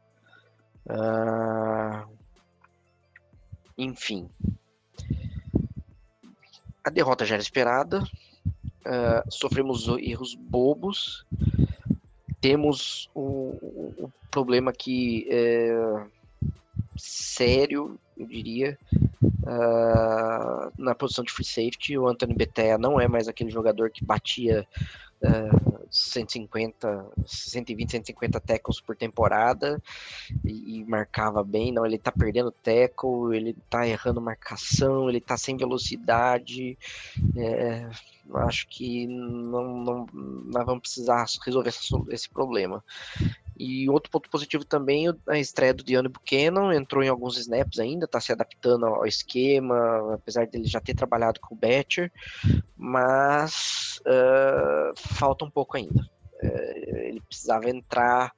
Uh... 0.88 2.10
Enfim. 3.78 4.30
A 6.84 6.90
derrota 6.90 7.26
já 7.26 7.36
era 7.36 7.42
esperada. 7.44 8.04
Uh, 8.80 9.32
sofremos 9.32 9.88
erros 9.88 10.36
bobos. 10.36 11.26
Temos 12.42 13.10
o, 13.14 14.06
o 14.06 14.12
problema 14.32 14.72
que 14.72 15.28
é 15.30 15.74
sério 16.98 18.00
eu 18.18 18.28
diria, 18.28 18.78
uh, 19.22 20.72
na 20.78 20.96
posição 20.96 21.24
de 21.24 21.32
free 21.32 21.46
safety. 21.46 21.98
O 21.98 22.08
Anthony 22.08 22.34
Betea 22.34 22.78
não 22.78 23.00
é 23.00 23.08
mais 23.08 23.28
aquele 23.28 23.50
jogador 23.50 23.90
que 23.90 24.04
batia 24.04 24.68
uh, 25.24 25.80
150, 25.90 27.06
120, 27.26 27.92
150 27.92 28.40
tackles 28.40 28.80
por 28.80 28.96
temporada 28.96 29.82
e, 30.44 30.78
e, 30.78 30.86
marcava 30.86 31.44
bem. 31.44 31.72
Não, 31.72 31.86
ele 31.86 31.98
tá 31.98 32.12
perdendo 32.12 32.52
tackle, 32.52 33.36
ele 33.36 33.56
tá 33.70 33.88
errando 33.88 34.22
marcação, 34.22 35.10
ele 35.10 35.20
tá 35.20 35.36
sem 35.36 35.58
velocidade. 35.58 36.78
É, 37.36 37.90
acho 38.36 38.68
que 38.68 39.08
não, 39.08 40.06
não, 40.06 40.06
vamos 40.66 40.82
precisar 40.82 41.26
resolver 41.44 41.72
esse 42.10 42.30
problema. 42.30 42.84
E 43.60 43.90
outro 43.90 44.10
ponto 44.10 44.30
positivo 44.30 44.64
também, 44.64 45.14
a 45.28 45.38
estreia 45.38 45.74
do 45.74 45.84
Diano 45.84 46.10
Buchanan, 46.10 46.74
entrou 46.74 47.04
em 47.04 47.10
alguns 47.10 47.38
snaps 47.38 47.78
ainda, 47.78 48.06
está 48.06 48.22
se 48.22 48.32
adaptando 48.32 48.86
ao 48.86 49.06
esquema, 49.06 50.14
apesar 50.14 50.48
dele 50.48 50.66
já 50.66 50.80
ter 50.80 50.96
trabalhado 50.96 51.42
com 51.42 51.54
o 51.54 51.58
Betcher, 51.58 52.10
mas 52.78 54.02
uh, 54.06 54.94
falta 54.96 55.44
um 55.44 55.52
pouco 55.52 55.76
ainda. 55.76 56.10
Uh, 56.42 56.98
ele 56.98 57.22
precisava 57.22 57.70
entrar 57.70 58.34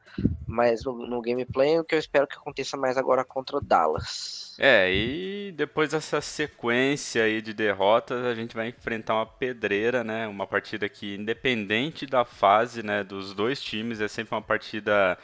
mais 0.48 0.84
no, 0.84 1.08
no 1.08 1.22
gameplay, 1.22 1.80
o 1.80 1.84
que 1.84 1.96
eu 1.96 2.00
espero 2.00 2.28
que 2.28 2.36
aconteça 2.36 2.76
mais 2.76 2.98
agora 2.98 3.24
contra 3.24 3.58
o 3.58 3.62
Dallas. 3.62 4.56
É, 4.60 4.94
e 4.94 5.52
depois 5.54 5.92
dessa 5.92 6.20
sequência 6.20 7.24
aí 7.24 7.42
de 7.42 7.54
derrotas, 7.54 8.26
a 8.26 8.36
gente 8.36 8.56
vai 8.56 8.68
enfrentar 8.68 9.16
uma 9.16 9.26
pedreira, 9.26 10.04
né? 10.04 10.28
Uma 10.28 10.46
partida 10.46 10.88
que, 10.90 11.16
independente 11.16 12.06
da 12.06 12.26
fase, 12.26 12.84
né, 12.84 13.04
dos 13.04 13.34
dois 13.34 13.62
times, 13.62 14.02
é 14.02 14.08
sempre 14.08 14.36
uma 14.36 14.42
partida 14.42 15.18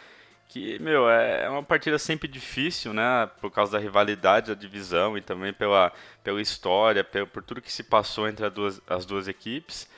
que, 0.48 0.80
meu, 0.80 1.10
é, 1.10 1.44
é 1.44 1.50
uma 1.50 1.64
partida 1.64 2.00
sempre 2.00 2.28
difícil, 2.28 2.94
né? 2.94 3.30
Por 3.42 3.52
causa 3.52 3.74
da 3.74 3.80
rivalidade 3.80 4.48
da 4.48 4.60
divisão 4.60 5.18
e 5.18 5.22
também 5.22 5.52
pela, 5.54 5.92
pela 6.24 6.42
história, 6.42 7.04
pelo, 7.04 7.28
por 7.28 7.44
tudo 7.44 7.62
que 7.62 7.72
se 7.72 7.84
passou 7.84 8.28
entre 8.28 8.46
as 8.46 8.54
duas, 8.54 8.82
as 8.88 9.06
duas 9.06 9.28
equipes. 9.28 9.90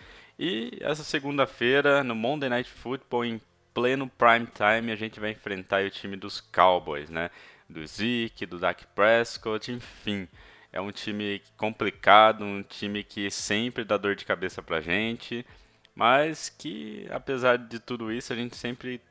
E 0.41 0.77
essa 0.79 1.03
segunda-feira, 1.03 2.01
no 2.01 2.15
Monday 2.15 2.47
Night 2.47 2.71
Football, 2.71 3.25
em 3.25 3.41
pleno 3.73 4.07
prime 4.07 4.47
time, 4.47 4.89
a 4.89 4.95
gente 4.95 5.19
vai 5.19 5.31
enfrentar 5.31 5.83
o 5.83 5.89
time 5.89 6.15
dos 6.15 6.39
Cowboys, 6.39 7.09
né? 7.09 7.29
Do 7.69 7.85
Zeke, 7.85 8.45
do 8.45 8.57
Dak 8.57 8.87
Prescott, 8.95 9.69
enfim. 9.69 10.29
É 10.71 10.79
um 10.79 10.93
time 10.93 11.41
complicado, 11.57 12.45
um 12.45 12.63
time 12.63 13.03
que 13.03 13.29
sempre 13.29 13.83
dá 13.83 13.97
dor 13.97 14.15
de 14.15 14.23
cabeça 14.23 14.63
pra 14.63 14.79
gente, 14.79 15.45
mas 15.93 16.47
que, 16.47 17.05
apesar 17.11 17.57
de 17.57 17.77
tudo 17.77 18.09
isso, 18.09 18.31
a 18.31 18.35
gente 18.37 18.55
sempre 18.55 19.01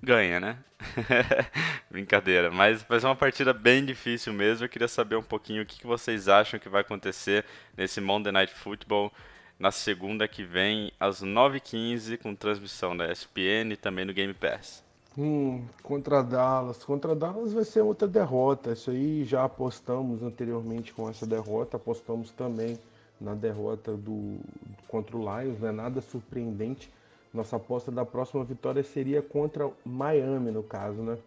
ganha, 0.00 0.38
né? 0.38 0.56
Brincadeira, 1.90 2.48
mas 2.48 2.84
vai 2.84 3.00
ser 3.00 3.06
uma 3.06 3.16
partida 3.16 3.52
bem 3.52 3.84
difícil 3.84 4.32
mesmo. 4.32 4.64
Eu 4.64 4.68
queria 4.68 4.86
saber 4.86 5.16
um 5.16 5.22
pouquinho 5.22 5.64
o 5.64 5.66
que 5.66 5.84
vocês 5.84 6.28
acham 6.28 6.60
que 6.60 6.68
vai 6.68 6.82
acontecer 6.82 7.44
nesse 7.76 8.00
Monday 8.00 8.30
Night 8.30 8.54
Football 8.54 9.12
na 9.60 9.70
segunda 9.70 10.26
que 10.26 10.42
vem, 10.42 10.90
às 10.98 11.22
9h15, 11.22 12.16
com 12.16 12.34
transmissão 12.34 12.96
da 12.96 13.12
ESPN 13.12 13.72
e 13.72 13.76
também 13.76 14.06
no 14.06 14.14
Game 14.14 14.32
Pass. 14.32 14.82
Hum, 15.18 15.66
contra 15.82 16.22
Dallas. 16.22 16.82
Contra 16.82 17.14
Dallas 17.14 17.52
vai 17.52 17.64
ser 17.64 17.82
outra 17.82 18.08
derrota. 18.08 18.72
Isso 18.72 18.90
aí 18.90 19.22
já 19.22 19.44
apostamos 19.44 20.22
anteriormente 20.22 20.94
com 20.94 21.10
essa 21.10 21.26
derrota. 21.26 21.76
Apostamos 21.76 22.30
também 22.30 22.78
na 23.20 23.34
derrota 23.34 23.94
do 23.94 24.38
contra 24.88 25.14
o 25.14 25.20
Lions, 25.20 25.60
não 25.60 25.68
é 25.68 25.72
nada 25.72 26.00
surpreendente. 26.00 26.90
Nossa 27.32 27.56
aposta 27.56 27.92
da 27.92 28.04
próxima 28.06 28.42
vitória 28.42 28.82
seria 28.82 29.20
contra 29.20 29.70
Miami, 29.84 30.50
no 30.50 30.62
caso, 30.62 31.02
né? 31.02 31.18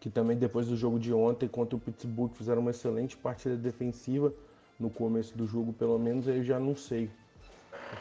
Que 0.00 0.08
também 0.08 0.34
depois 0.34 0.66
do 0.66 0.76
jogo 0.78 0.98
de 0.98 1.12
ontem 1.12 1.46
contra 1.46 1.76
o 1.76 1.78
Pittsburgh 1.78 2.32
fizeram 2.32 2.62
uma 2.62 2.70
excelente 2.70 3.18
partida 3.18 3.54
defensiva 3.54 4.32
no 4.80 4.88
começo 4.90 5.36
do 5.36 5.46
jogo, 5.46 5.72
pelo 5.72 5.98
menos, 5.98 6.26
eu 6.26 6.42
já 6.42 6.58
não 6.58 6.74
sei. 6.74 7.10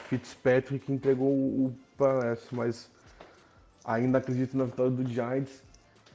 Fitzpatrick 0.08 0.92
entregou 0.92 1.30
o 1.30 1.76
palácio, 1.98 2.48
mas 2.56 2.90
ainda 3.84 4.18
acredito 4.18 4.58
na 4.58 4.64
vitória 4.64 4.92
do 4.92 5.08
Giants. 5.08 5.62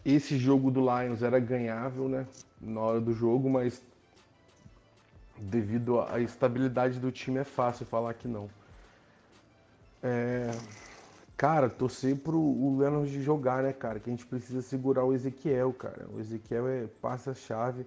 Esse 0.04 0.38
jogo 0.38 0.71
do 0.71 0.80
Lions 0.80 1.23
era 1.23 1.38
ganhável, 1.38 2.09
né? 2.09 2.26
Na 2.61 2.80
hora 2.80 3.00
do 3.00 3.12
jogo, 3.12 3.49
mas 3.49 3.83
devido 5.38 6.00
à 6.00 6.21
estabilidade 6.21 6.99
do 6.99 7.11
time 7.11 7.38
é 7.38 7.44
fácil 7.44 7.85
falar 7.85 8.14
que 8.14 8.26
não. 8.26 8.49
É... 10.02 10.50
Cara, 11.37 11.68
torcer 11.68 12.16
pro 12.16 12.38
o 12.38 12.78
Leonard 12.78 13.23
jogar, 13.23 13.62
né, 13.62 13.73
cara? 13.73 13.99
Que 13.99 14.09
a 14.09 14.12
gente 14.12 14.25
precisa 14.25 14.62
segurar 14.62 15.04
o 15.04 15.12
Ezequiel, 15.12 15.73
cara. 15.73 16.06
O 16.14 16.21
Ezequiel 16.21 16.68
é 16.68 16.87
passa-chave, 17.02 17.85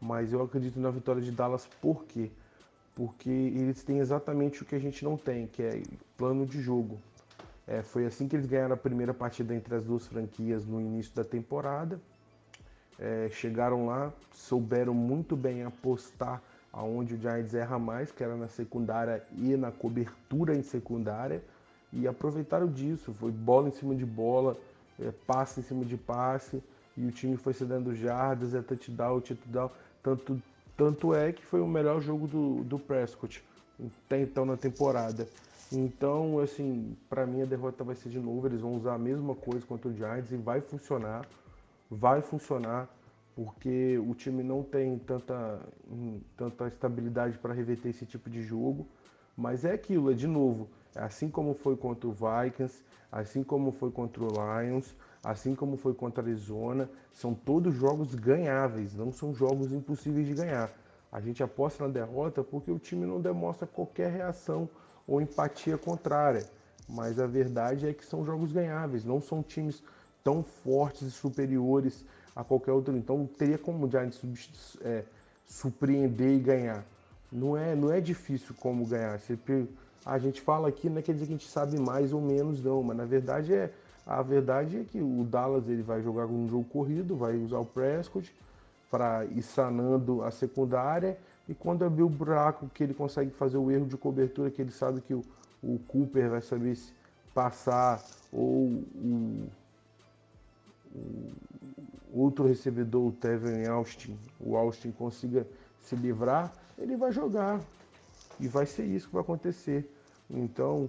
mas 0.00 0.32
eu 0.32 0.42
acredito 0.42 0.78
na 0.78 0.90
vitória 0.90 1.20
de 1.20 1.30
Dallas 1.30 1.66
por 1.80 2.04
quê? 2.04 2.30
Porque 2.94 3.30
eles 3.30 3.82
têm 3.82 3.98
exatamente 3.98 4.62
o 4.62 4.64
que 4.64 4.74
a 4.74 4.78
gente 4.78 5.04
não 5.04 5.16
tem, 5.16 5.46
que 5.46 5.62
é 5.62 5.82
plano 6.16 6.44
de 6.46 6.60
jogo. 6.60 6.98
É, 7.66 7.82
foi 7.82 8.06
assim 8.06 8.26
que 8.26 8.34
eles 8.34 8.46
ganharam 8.46 8.74
a 8.74 8.78
primeira 8.78 9.12
partida 9.12 9.54
entre 9.54 9.74
as 9.74 9.84
duas 9.84 10.06
franquias 10.06 10.64
no 10.64 10.80
início 10.80 11.14
da 11.14 11.22
temporada. 11.22 12.00
É, 12.98 13.28
chegaram 13.30 13.86
lá, 13.86 14.12
souberam 14.32 14.94
muito 14.94 15.36
bem 15.36 15.62
apostar 15.62 16.42
aonde 16.72 17.14
o 17.14 17.18
Giants 17.18 17.54
erra 17.54 17.78
mais, 17.78 18.10
que 18.10 18.22
era 18.22 18.36
na 18.36 18.48
secundária 18.48 19.22
e 19.36 19.56
na 19.56 19.70
cobertura 19.70 20.54
em 20.54 20.62
secundária, 20.62 21.42
e 21.92 22.06
aproveitaram 22.06 22.66
disso. 22.66 23.12
Foi 23.14 23.30
bola 23.30 23.68
em 23.68 23.72
cima 23.72 23.94
de 23.94 24.06
bola, 24.06 24.56
é, 25.00 25.12
passe 25.26 25.60
em 25.60 25.62
cima 25.62 25.84
de 25.84 25.96
passe, 25.96 26.62
e 26.98 27.06
o 27.06 27.12
time 27.12 27.36
foi 27.36 27.52
cedendo 27.52 27.94
jardas, 27.94 28.54
é 28.54 28.60
touchdown, 28.60 29.20
touchdown. 29.20 29.70
Tanto, 30.02 30.42
tanto 30.76 31.14
é 31.14 31.32
que 31.32 31.44
foi 31.44 31.60
o 31.60 31.66
melhor 31.66 32.00
jogo 32.00 32.26
do, 32.26 32.64
do 32.64 32.78
Prescott 32.78 33.42
até 34.04 34.20
então 34.20 34.44
na 34.44 34.56
temporada. 34.56 35.28
Então, 35.70 36.40
assim, 36.40 36.96
para 37.08 37.24
mim 37.24 37.42
a 37.42 37.44
derrota 37.44 37.84
vai 37.84 37.94
ser 37.94 38.08
de 38.08 38.18
novo. 38.18 38.48
Eles 38.48 38.60
vão 38.60 38.74
usar 38.74 38.94
a 38.94 38.98
mesma 38.98 39.34
coisa 39.36 39.64
contra 39.64 39.88
o 39.88 39.94
Giants 39.94 40.32
e 40.32 40.36
vai 40.36 40.60
funcionar. 40.60 41.24
Vai 41.88 42.20
funcionar 42.20 42.88
porque 43.36 43.96
o 43.98 44.12
time 44.14 44.42
não 44.42 44.64
tem 44.64 44.98
tanta, 44.98 45.60
tanta 46.36 46.66
estabilidade 46.66 47.38
para 47.38 47.54
reverter 47.54 47.90
esse 47.90 48.04
tipo 48.04 48.28
de 48.28 48.42
jogo. 48.42 48.88
Mas 49.36 49.64
é 49.64 49.72
aquilo, 49.72 50.10
é 50.10 50.14
de 50.14 50.26
novo, 50.26 50.68
assim 50.96 51.30
como 51.30 51.54
foi 51.54 51.76
contra 51.76 52.08
o 52.08 52.12
Vikings, 52.12 52.82
assim 53.12 53.44
como 53.44 53.70
foi 53.70 53.92
contra 53.92 54.24
o 54.24 54.26
Lions, 54.26 54.92
assim 55.22 55.54
como 55.54 55.76
foi 55.76 55.94
contra 55.94 56.22
a 56.22 56.26
Arizona, 56.26 56.88
são 57.12 57.34
todos 57.34 57.74
jogos 57.74 58.14
ganháveis, 58.14 58.94
não 58.94 59.12
são 59.12 59.34
jogos 59.34 59.72
impossíveis 59.72 60.26
de 60.26 60.34
ganhar. 60.34 60.70
A 61.10 61.20
gente 61.20 61.42
aposta 61.42 61.86
na 61.86 61.92
derrota 61.92 62.44
porque 62.44 62.70
o 62.70 62.78
time 62.78 63.06
não 63.06 63.20
demonstra 63.20 63.66
qualquer 63.66 64.12
reação 64.12 64.68
ou 65.06 65.20
empatia 65.20 65.78
contrária. 65.78 66.44
Mas 66.88 67.18
a 67.18 67.26
verdade 67.26 67.86
é 67.86 67.92
que 67.92 68.04
são 68.04 68.24
jogos 68.24 68.52
ganháveis, 68.52 69.04
não 69.04 69.20
são 69.20 69.42
times 69.42 69.82
tão 70.22 70.42
fortes 70.42 71.02
e 71.02 71.10
superiores 71.10 72.04
a 72.34 72.44
qualquer 72.44 72.72
outro. 72.72 72.96
Então 72.96 73.26
teria 73.26 73.58
como 73.58 73.86
o 73.86 73.90
Giants 73.90 74.78
é, 74.82 75.04
surpreender 75.44 76.36
e 76.36 76.38
ganhar. 76.38 76.84
Não 77.30 77.56
é, 77.56 77.74
não 77.74 77.92
é 77.92 78.00
difícil 78.00 78.54
como 78.58 78.86
ganhar. 78.86 79.20
a 80.04 80.18
gente 80.18 80.40
fala 80.40 80.68
aqui, 80.68 80.88
não 80.88 80.98
é 80.98 81.02
quer 81.02 81.12
dizer 81.12 81.26
que 81.26 81.32
a 81.32 81.36
gente 81.36 81.48
sabe 81.48 81.78
mais 81.78 82.12
ou 82.12 82.20
menos, 82.20 82.62
não, 82.62 82.82
mas 82.82 82.96
na 82.96 83.04
verdade 83.04 83.54
é. 83.54 83.72
A 84.08 84.22
verdade 84.22 84.78
é 84.78 84.84
que 84.84 85.02
o 85.02 85.22
Dallas 85.22 85.68
ele 85.68 85.82
vai 85.82 86.02
jogar 86.02 86.24
um 86.24 86.48
jogo 86.48 86.64
corrido, 86.64 87.14
vai 87.14 87.36
usar 87.36 87.58
o 87.58 87.66
Prescott 87.66 88.34
para 88.90 89.26
ir 89.26 89.42
sanando 89.42 90.22
a 90.24 90.30
secundária 90.30 91.18
e 91.46 91.54
quando 91.54 91.84
abrir 91.84 92.02
o 92.02 92.08
buraco 92.08 92.70
que 92.72 92.82
ele 92.82 92.94
consegue 92.94 93.30
fazer 93.30 93.58
o 93.58 93.70
erro 93.70 93.84
de 93.84 93.98
cobertura, 93.98 94.50
que 94.50 94.62
ele 94.62 94.70
sabe 94.70 95.02
que 95.02 95.12
o, 95.12 95.22
o 95.62 95.78
Cooper 95.86 96.30
vai 96.30 96.40
saber 96.40 96.74
se 96.74 96.90
passar 97.34 98.02
ou 98.32 98.68
o, 98.94 99.48
o 100.94 101.32
outro 102.14 102.46
recebedor, 102.46 103.08
o 103.08 103.12
Tevin 103.12 103.66
Austin, 103.66 104.18
o 104.40 104.56
Austin 104.56 104.90
consiga 104.90 105.46
se 105.82 105.94
livrar, 105.94 106.50
ele 106.78 106.96
vai 106.96 107.12
jogar. 107.12 107.60
E 108.40 108.48
vai 108.48 108.64
ser 108.64 108.84
isso 108.84 109.08
que 109.08 109.14
vai 109.14 109.22
acontecer. 109.22 109.90
Então, 110.30 110.88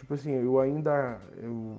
tipo 0.00 0.14
assim, 0.14 0.30
eu 0.30 0.58
ainda, 0.58 1.20
eu, 1.36 1.76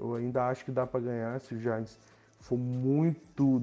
eu 0.00 0.14
ainda 0.14 0.46
acho 0.48 0.64
que 0.64 0.70
dá 0.70 0.86
para 0.86 1.00
ganhar 1.00 1.40
se 1.40 1.54
o 1.54 1.60
Giants 1.60 1.98
for 2.40 2.58
muito, 2.58 3.62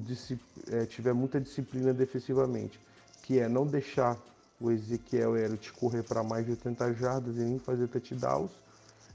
é, 0.72 0.86
tiver 0.86 1.14
muita 1.14 1.40
disciplina 1.40 1.94
defensivamente 1.94 2.80
que 3.22 3.40
é 3.40 3.48
não 3.48 3.66
deixar 3.66 4.18
o 4.60 4.72
Ezequiel 4.72 5.38
Elliott 5.38 5.72
correr 5.74 6.04
para 6.04 6.24
mais 6.24 6.46
de 6.46 6.52
80 6.52 6.94
jardas 6.94 7.38
e 7.38 7.42
nem 7.42 7.60
fazer 7.60 7.88
touchdowns 7.88 8.52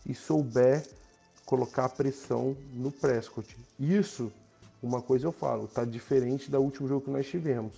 e 0.06 0.14
souber 0.14 0.86
colocar 1.44 1.88
pressão 1.88 2.56
no 2.72 2.92
Prescott. 2.92 3.56
Isso, 3.78 4.32
uma 4.82 5.02
coisa 5.02 5.26
eu 5.26 5.32
falo, 5.32 5.66
tá 5.66 5.84
diferente 5.84 6.50
da 6.50 6.60
último 6.60 6.86
jogo 6.86 7.04
que 7.04 7.10
nós 7.10 7.26
tivemos. 7.26 7.72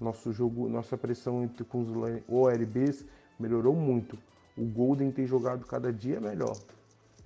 Nosso 0.00 0.32
jogo, 0.32 0.68
nossa 0.68 0.96
pressão 0.96 1.42
entre 1.42 1.64
com 1.64 1.82
os 1.82 2.22
OLBs 2.28 3.04
melhorou 3.38 3.74
muito. 3.74 4.16
O 4.56 4.64
Golden 4.64 5.10
tem 5.10 5.26
jogado 5.26 5.66
cada 5.66 5.92
dia 5.92 6.20
melhor. 6.20 6.56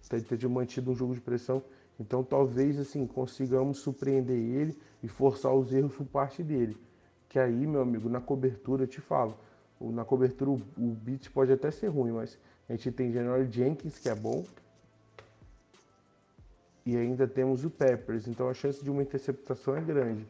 Tem, 0.09 0.21
tem 0.21 0.49
mantido 0.49 0.91
um 0.91 0.95
jogo 0.95 1.15
de 1.15 1.21
pressão. 1.21 1.63
Então 1.99 2.23
talvez 2.23 2.79
assim 2.79 3.07
consigamos 3.07 3.79
surpreender 3.79 4.37
ele 4.37 4.79
e 5.03 5.09
forçar 5.09 5.55
os 5.55 5.73
erros 5.73 5.95
por 5.95 6.07
parte 6.07 6.43
dele. 6.43 6.77
Que 7.29 7.39
aí, 7.39 7.67
meu 7.67 7.81
amigo, 7.81 8.09
na 8.09 8.21
cobertura 8.21 8.85
eu 8.85 8.87
te 8.87 9.01
falo, 9.01 9.37
na 9.81 10.05
cobertura 10.05 10.51
o, 10.51 10.55
o 10.79 10.95
beat 10.95 11.31
pode 11.31 11.53
até 11.53 11.71
ser 11.71 11.89
ruim, 11.89 12.13
mas 12.13 12.39
a 12.69 12.73
gente 12.73 12.91
tem 12.93 13.13
General 13.13 13.45
Jenkins, 13.45 13.99
que 13.99 14.09
é 14.09 14.15
bom, 14.15 14.45
e 16.87 16.97
ainda 16.97 17.27
temos 17.27 17.65
o 17.65 17.71
Peppers, 17.71 18.29
então 18.29 18.49
a 18.49 18.55
chance 18.55 18.83
de 18.83 18.89
uma 18.89 19.03
interceptação 19.03 19.77
é 19.77 19.81
grande. 19.81 20.25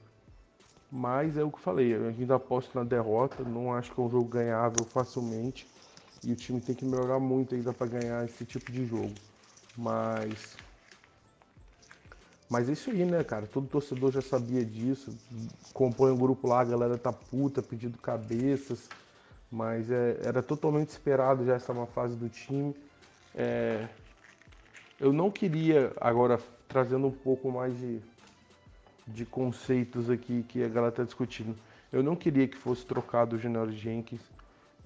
Mas 0.90 1.36
é 1.36 1.44
o 1.44 1.50
que 1.50 1.58
eu 1.58 1.62
falei, 1.62 1.94
eu 1.94 2.06
ainda 2.06 2.36
aposto 2.36 2.74
na 2.74 2.82
derrota, 2.82 3.44
não 3.44 3.74
acho 3.74 3.92
que 3.92 4.00
é 4.00 4.02
um 4.02 4.08
jogo 4.08 4.24
ganhável 4.24 4.86
facilmente. 4.86 5.68
E 6.22 6.32
o 6.32 6.36
time 6.36 6.60
tem 6.60 6.74
que 6.74 6.84
melhorar 6.84 7.20
muito 7.20 7.54
ainda 7.54 7.72
para 7.72 7.86
ganhar 7.86 8.24
esse 8.24 8.44
tipo 8.44 8.70
de 8.70 8.84
jogo. 8.86 9.14
Mas 9.76 10.56
mas 12.48 12.68
é 12.68 12.72
isso 12.72 12.90
aí, 12.90 13.04
né, 13.04 13.24
cara? 13.24 13.46
Todo 13.46 13.66
torcedor 13.66 14.12
já 14.12 14.22
sabia 14.22 14.64
disso. 14.64 15.14
Compõe 15.72 16.12
um 16.12 16.16
grupo 16.16 16.46
lá, 16.46 16.60
a 16.60 16.64
galera 16.64 16.96
tá 16.96 17.12
puta, 17.12 17.60
pedindo 17.60 17.98
cabeças. 17.98 18.88
Mas 19.50 19.90
é, 19.90 20.18
era 20.22 20.42
totalmente 20.42 20.90
esperado 20.90 21.44
já 21.44 21.54
essa 21.54 21.72
uma 21.72 21.86
fase 21.86 22.16
do 22.16 22.28
time. 22.28 22.74
É, 23.34 23.88
eu 25.00 25.12
não 25.12 25.30
queria, 25.30 25.92
agora 26.00 26.38
trazendo 26.68 27.06
um 27.08 27.12
pouco 27.12 27.50
mais 27.50 27.76
de, 27.76 28.00
de 29.06 29.26
conceitos 29.26 30.08
aqui 30.08 30.44
que 30.44 30.62
a 30.62 30.68
galera 30.68 30.92
tá 30.92 31.04
discutindo. 31.04 31.56
Eu 31.92 32.02
não 32.02 32.14
queria 32.14 32.46
que 32.46 32.56
fosse 32.56 32.84
trocado 32.86 33.36
o 33.36 33.38
General 33.38 33.70
Jenkins, 33.70 34.20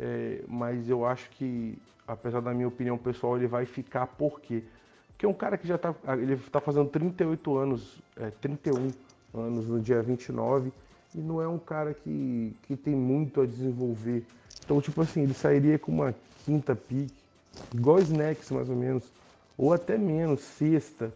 é, 0.00 0.42
mas 0.48 0.88
eu 0.88 1.06
acho 1.06 1.30
que, 1.30 1.78
apesar 2.08 2.40
da 2.40 2.52
minha 2.52 2.66
opinião 2.66 2.98
pessoal, 2.98 3.36
ele 3.36 3.46
vai 3.46 3.66
ficar 3.66 4.06
por 4.06 4.40
quê? 4.40 4.64
que 5.20 5.26
é 5.26 5.28
um 5.28 5.34
cara 5.34 5.58
que 5.58 5.68
já 5.68 5.74
está 5.74 5.94
ele 6.14 6.34
tá 6.50 6.62
fazendo 6.62 6.88
38 6.88 7.58
anos, 7.58 8.00
é, 8.16 8.30
31 8.40 8.90
anos 9.34 9.66
no 9.66 9.78
dia 9.78 10.00
29, 10.00 10.72
e 11.14 11.18
não 11.18 11.42
é 11.42 11.46
um 11.46 11.58
cara 11.58 11.92
que, 11.92 12.56
que 12.62 12.74
tem 12.74 12.94
muito 12.94 13.42
a 13.42 13.46
desenvolver. 13.46 14.24
Então, 14.64 14.80
tipo 14.80 15.02
assim, 15.02 15.24
ele 15.24 15.34
sairia 15.34 15.78
com 15.78 15.92
uma 15.92 16.14
quinta 16.46 16.74
pique, 16.74 17.12
igual 17.74 17.98
Snacks 17.98 18.50
mais 18.50 18.70
ou 18.70 18.76
menos, 18.76 19.04
ou 19.58 19.74
até 19.74 19.98
menos, 19.98 20.40
sexta. 20.40 21.12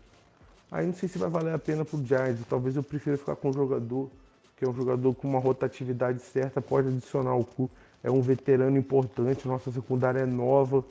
Aí 0.70 0.85
não 0.85 0.92
sei 0.92 1.09
se 1.09 1.16
vai 1.16 1.31
valer 1.31 1.55
a 1.55 1.59
pena 1.59 1.83
pro 1.83 2.05
Giants, 2.05 2.44
talvez 2.47 2.77
eu 2.77 2.83
prefira 2.83 3.16
ficar 3.16 3.37
com 3.37 3.49
um 3.49 3.55
jogador, 3.55 4.11
que 4.55 4.66
é 4.66 4.68
um 4.68 4.75
jogador 4.75 5.14
com 5.14 5.27
uma 5.27 5.40
rotatividade 5.40 6.20
certa, 6.20 6.61
pode 6.61 6.88
adicionar 6.88 7.37
o 7.37 7.44
cu, 7.44 7.70
é 8.05 8.11
um 8.11 8.21
veterano 8.21 8.77
importante, 8.77 9.49
nossa 9.49 9.73
secundária 9.73 10.21
é 10.21 10.27
nova, 10.27 10.85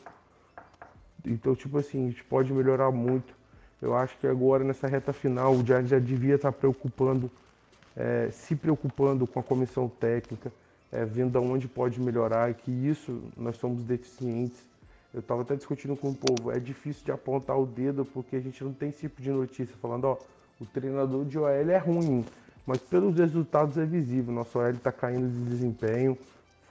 então, 1.25 1.55
tipo 1.55 1.77
assim, 1.77 2.07
a 2.07 2.09
gente 2.09 2.23
pode 2.23 2.51
melhorar 2.51 2.91
muito. 2.91 3.33
Eu 3.81 3.95
acho 3.95 4.17
que 4.17 4.27
agora, 4.27 4.63
nessa 4.63 4.87
reta 4.87 5.13
final, 5.13 5.53
o 5.53 5.65
Giants 5.65 5.89
já 5.89 5.99
devia 5.99 6.35
estar 6.35 6.51
preocupando, 6.51 7.29
é, 7.95 8.29
se 8.31 8.55
preocupando 8.55 9.25
com 9.27 9.39
a 9.39 9.43
comissão 9.43 9.87
técnica, 9.87 10.51
é, 10.91 11.05
vendo 11.05 11.37
aonde 11.37 11.67
pode 11.67 11.99
melhorar 12.01 12.49
e 12.51 12.53
que 12.55 12.71
isso 12.71 13.21
nós 13.37 13.57
somos 13.57 13.83
deficientes. 13.83 14.57
Eu 15.13 15.19
estava 15.19 15.43
até 15.43 15.55
discutindo 15.55 15.95
com 15.95 16.09
o 16.09 16.15
povo, 16.15 16.51
é 16.51 16.59
difícil 16.59 17.05
de 17.05 17.11
apontar 17.11 17.57
o 17.59 17.65
dedo 17.65 18.03
porque 18.03 18.35
a 18.35 18.39
gente 18.39 18.63
não 18.63 18.73
tem 18.73 18.89
esse 18.89 19.01
tipo 19.01 19.21
de 19.21 19.29
notícia 19.29 19.75
falando, 19.79 20.05
ó, 20.05 20.17
o 20.59 20.65
treinador 20.65 21.23
de 21.25 21.37
OL 21.37 21.47
é 21.47 21.77
ruim, 21.77 22.25
mas 22.65 22.79
pelos 22.79 23.17
resultados 23.17 23.77
é 23.77 23.85
visível, 23.85 24.33
nosso 24.33 24.57
OL 24.57 24.71
está 24.71 24.91
caindo 24.91 25.29
de 25.29 25.49
desempenho, 25.49 26.17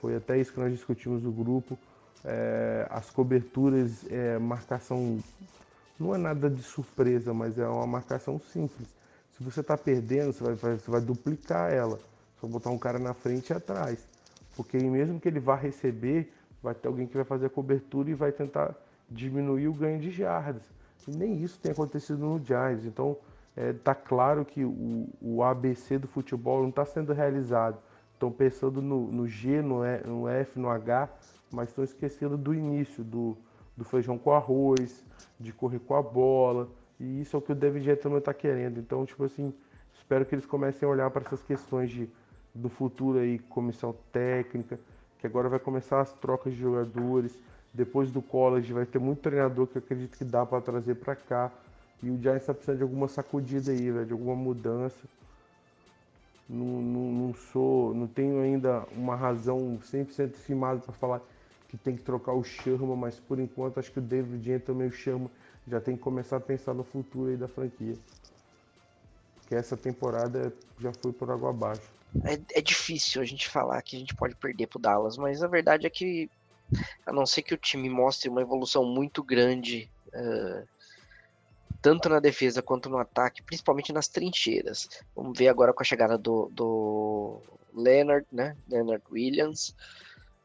foi 0.03 0.17
até 0.17 0.37
isso 0.37 0.51
que 0.51 0.59
nós 0.59 0.69
discutimos 0.69 1.23
no 1.23 1.31
grupo 1.31 1.79
é, 2.25 2.85
as 2.89 3.09
coberturas, 3.09 4.05
é, 4.11 4.37
marcação 4.37 5.17
não 5.97 6.13
é 6.13 6.17
nada 6.17 6.49
de 6.49 6.61
surpresa, 6.61 7.33
mas 7.33 7.57
é 7.57 7.65
uma 7.65 7.87
marcação 7.87 8.37
simples. 8.37 8.89
Se 9.37 9.41
você 9.41 9.61
está 9.61 9.77
perdendo, 9.77 10.33
você 10.33 10.43
vai, 10.43 10.75
você 10.75 10.91
vai 10.91 10.99
duplicar 10.99 11.71
ela. 11.71 11.97
Só 12.41 12.47
botar 12.47 12.69
um 12.69 12.77
cara 12.77 12.99
na 12.99 13.13
frente 13.13 13.51
e 13.51 13.53
atrás. 13.53 14.05
Porque 14.57 14.77
mesmo 14.77 15.21
que 15.21 15.29
ele 15.29 15.39
vá 15.39 15.55
receber, 15.55 16.33
vai 16.61 16.75
ter 16.75 16.89
alguém 16.89 17.07
que 17.07 17.15
vai 17.15 17.23
fazer 17.23 17.45
a 17.45 17.49
cobertura 17.49 18.09
e 18.09 18.13
vai 18.13 18.33
tentar 18.33 18.75
diminuir 19.09 19.69
o 19.69 19.73
ganho 19.73 20.01
de 20.01 20.11
jardas. 20.11 20.63
E 21.07 21.11
nem 21.11 21.41
isso 21.41 21.57
tem 21.59 21.71
acontecido 21.71 22.19
no 22.19 22.43
Giants. 22.43 22.85
Então, 22.85 23.15
é, 23.55 23.71
tá 23.71 23.95
claro 23.95 24.43
que 24.43 24.65
o, 24.65 25.07
o, 25.21 25.43
ABC 25.43 25.97
do 25.97 26.07
futebol 26.07 26.61
não 26.61 26.69
está 26.69 26.85
sendo 26.85 27.13
realizado. 27.13 27.77
Estão 28.23 28.31
pensando 28.31 28.81
no, 28.81 29.11
no, 29.11 29.27
G, 29.27 29.61
no, 29.61 29.85
e, 29.85 29.99
no 30.07 30.29
F, 30.29 30.57
no 30.57 30.69
H, 30.69 31.09
mas 31.51 31.67
estão 31.67 31.83
esquecendo 31.83 32.37
do 32.37 32.53
início, 32.53 33.03
do, 33.03 33.35
do 33.75 33.83
feijão 33.83 34.17
com 34.17 34.31
arroz, 34.31 35.03
de 35.37 35.51
correr 35.51 35.79
com 35.79 35.93
a 35.93 36.01
bola. 36.01 36.69
E 36.97 37.19
isso 37.19 37.35
é 37.35 37.39
o 37.39 37.41
que 37.41 37.51
o 37.51 37.55
David 37.55 37.83
Gettleman 37.83 38.19
está 38.19 38.33
querendo. 38.33 38.79
Então, 38.79 39.05
tipo 39.05 39.25
assim, 39.25 39.53
espero 39.93 40.25
que 40.25 40.33
eles 40.33 40.45
comecem 40.45 40.87
a 40.87 40.89
olhar 40.89 41.11
para 41.11 41.25
essas 41.25 41.43
questões 41.43 41.91
de, 41.91 42.07
do 42.55 42.69
futuro 42.69 43.19
aí, 43.19 43.39
comissão 43.39 43.93
técnica, 44.13 44.79
que 45.19 45.27
agora 45.27 45.49
vai 45.49 45.59
começar 45.59 45.99
as 45.99 46.13
trocas 46.13 46.53
de 46.53 46.59
jogadores. 46.61 47.37
Depois 47.73 48.09
do 48.09 48.21
college 48.21 48.71
vai 48.71 48.85
ter 48.85 48.99
muito 48.99 49.19
treinador 49.19 49.67
que 49.67 49.77
eu 49.77 49.81
acredito 49.81 50.17
que 50.17 50.23
dá 50.23 50.45
para 50.45 50.61
trazer 50.61 50.95
para 50.95 51.13
cá. 51.13 51.51
E 52.01 52.09
o 52.09 52.17
Giants 52.21 52.43
está 52.43 52.53
precisando 52.53 52.77
de 52.77 52.83
alguma 52.83 53.09
sacudida 53.09 53.73
aí, 53.73 53.91
velho, 53.91 54.05
de 54.05 54.13
alguma 54.13 54.35
mudança. 54.35 55.05
Não, 56.49 56.81
não, 56.81 57.11
não, 57.11 57.33
sou, 57.33 57.93
não 57.93 58.07
tenho 58.07 58.41
ainda 58.41 58.85
uma 58.91 59.15
razão 59.15 59.79
100% 59.79 60.33
firmada 60.33 60.79
para 60.79 60.93
falar 60.93 61.21
que 61.69 61.77
tem 61.77 61.95
que 61.95 62.03
trocar 62.03 62.33
o 62.33 62.43
Sherman, 62.43 62.95
mas 62.95 63.19
por 63.19 63.39
enquanto 63.39 63.79
acho 63.79 63.91
que 63.91 63.99
o 63.99 64.01
David 64.01 64.43
Gentleman 64.43 64.85
e 64.85 64.89
o 64.89 64.91
Sherman 64.91 65.29
já 65.67 65.79
tem 65.79 65.95
que 65.95 66.01
começar 66.01 66.37
a 66.37 66.39
pensar 66.39 66.73
no 66.73 66.83
futuro 66.83 67.31
aí 67.31 67.37
da 67.37 67.47
franquia. 67.47 67.95
Que 69.47 69.55
essa 69.55 69.75
temporada 69.75 70.53
já 70.79 70.91
foi 71.01 71.11
por 71.11 71.31
água 71.31 71.49
abaixo. 71.49 71.91
É, 72.23 72.59
é 72.59 72.61
difícil 72.61 73.21
a 73.21 73.25
gente 73.25 73.49
falar 73.49 73.81
que 73.81 73.95
a 73.95 73.99
gente 73.99 74.13
pode 74.13 74.35
perder 74.35 74.67
pro 74.67 74.77
Dallas, 74.77 75.17
mas 75.17 75.41
a 75.41 75.47
verdade 75.47 75.87
é 75.87 75.89
que 75.89 76.29
a 77.05 77.11
não 77.11 77.25
ser 77.25 77.41
que 77.41 77.53
o 77.53 77.57
time 77.57 77.89
mostre 77.89 78.29
uma 78.29 78.41
evolução 78.41 78.85
muito 78.85 79.23
grande, 79.23 79.89
uh, 80.09 80.67
tanto 81.83 82.07
na 82.07 82.21
defesa 82.21 82.61
quanto 82.61 82.89
no 82.89 82.97
ataque, 82.97 83.43
principalmente 83.43 83.91
nas 83.91 84.07
trincheiras. 84.07 84.89
Vamos 85.13 85.37
ver 85.37 85.49
agora 85.49 85.73
com 85.73 85.83
a 85.83 85.85
chegada 85.85 86.17
do, 86.17 86.49
do 86.53 87.41
Leonard, 87.73 88.25
né? 88.31 88.55
Leonard 88.69 89.03
Williams. 89.11 89.75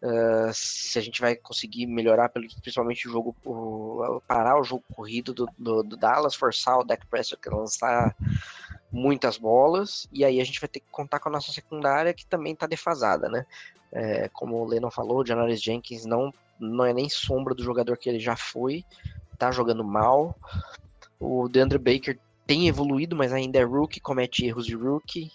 Uh, 0.03 0.51
se 0.53 0.99
a 0.99 1.03
gente 1.03 1.21
vai 1.21 1.37
conseguir 1.37 1.87
melhorar, 1.87 2.29
principalmente 2.29 3.09
o 3.09 3.13
jogo, 3.13 3.37
o, 3.45 4.21
parar 4.27 4.61
o 4.61 4.65
jogo 4.65 4.83
corrido 4.93 5.33
do, 5.33 5.49
do, 5.57 5.85
do, 5.85 5.97
Dallas, 5.97 6.35
forçar 6.35 6.77
o 6.77 6.85
Dak 6.85 7.07
Prescott 7.07 7.49
a 7.49 7.55
lançar 7.55 8.17
muitas 8.91 9.39
bolas, 9.39 10.09
e 10.13 10.25
aí 10.25 10.41
a 10.41 10.45
gente 10.45 10.61
vai 10.61 10.69
ter 10.69 10.81
que 10.81 10.91
contar 10.91 11.21
com 11.21 11.29
a 11.29 11.33
nossa 11.33 11.53
secundária 11.53 12.15
que 12.15 12.27
também 12.27 12.53
está 12.53 12.67
defasada, 12.67 13.29
né? 13.29 13.47
É, 13.93 14.29
como 14.31 14.57
o 14.57 14.67
Lennon 14.67 14.91
falou, 14.91 15.21
o 15.21 15.27
Janoris 15.27 15.63
Jenkins 15.63 16.05
não, 16.05 16.35
não 16.59 16.85
é 16.85 16.93
nem 16.93 17.09
sombra 17.09 17.55
do 17.55 17.63
jogador 17.63 17.97
que 17.97 18.09
ele 18.09 18.19
já 18.19 18.37
foi, 18.37 18.85
tá 19.39 19.53
jogando 19.53 19.85
mal. 19.85 20.37
O 21.21 21.49
DeAndre 21.49 21.79
Baker 21.79 22.19
tem 22.47 22.69
evoluído, 22.69 23.17
mas 23.17 23.33
ainda 23.33 23.59
é 23.59 23.63
rookie, 23.63 24.01
comete 24.01 24.47
erros 24.47 24.67
de 24.67 24.75
rookie. 24.75 25.31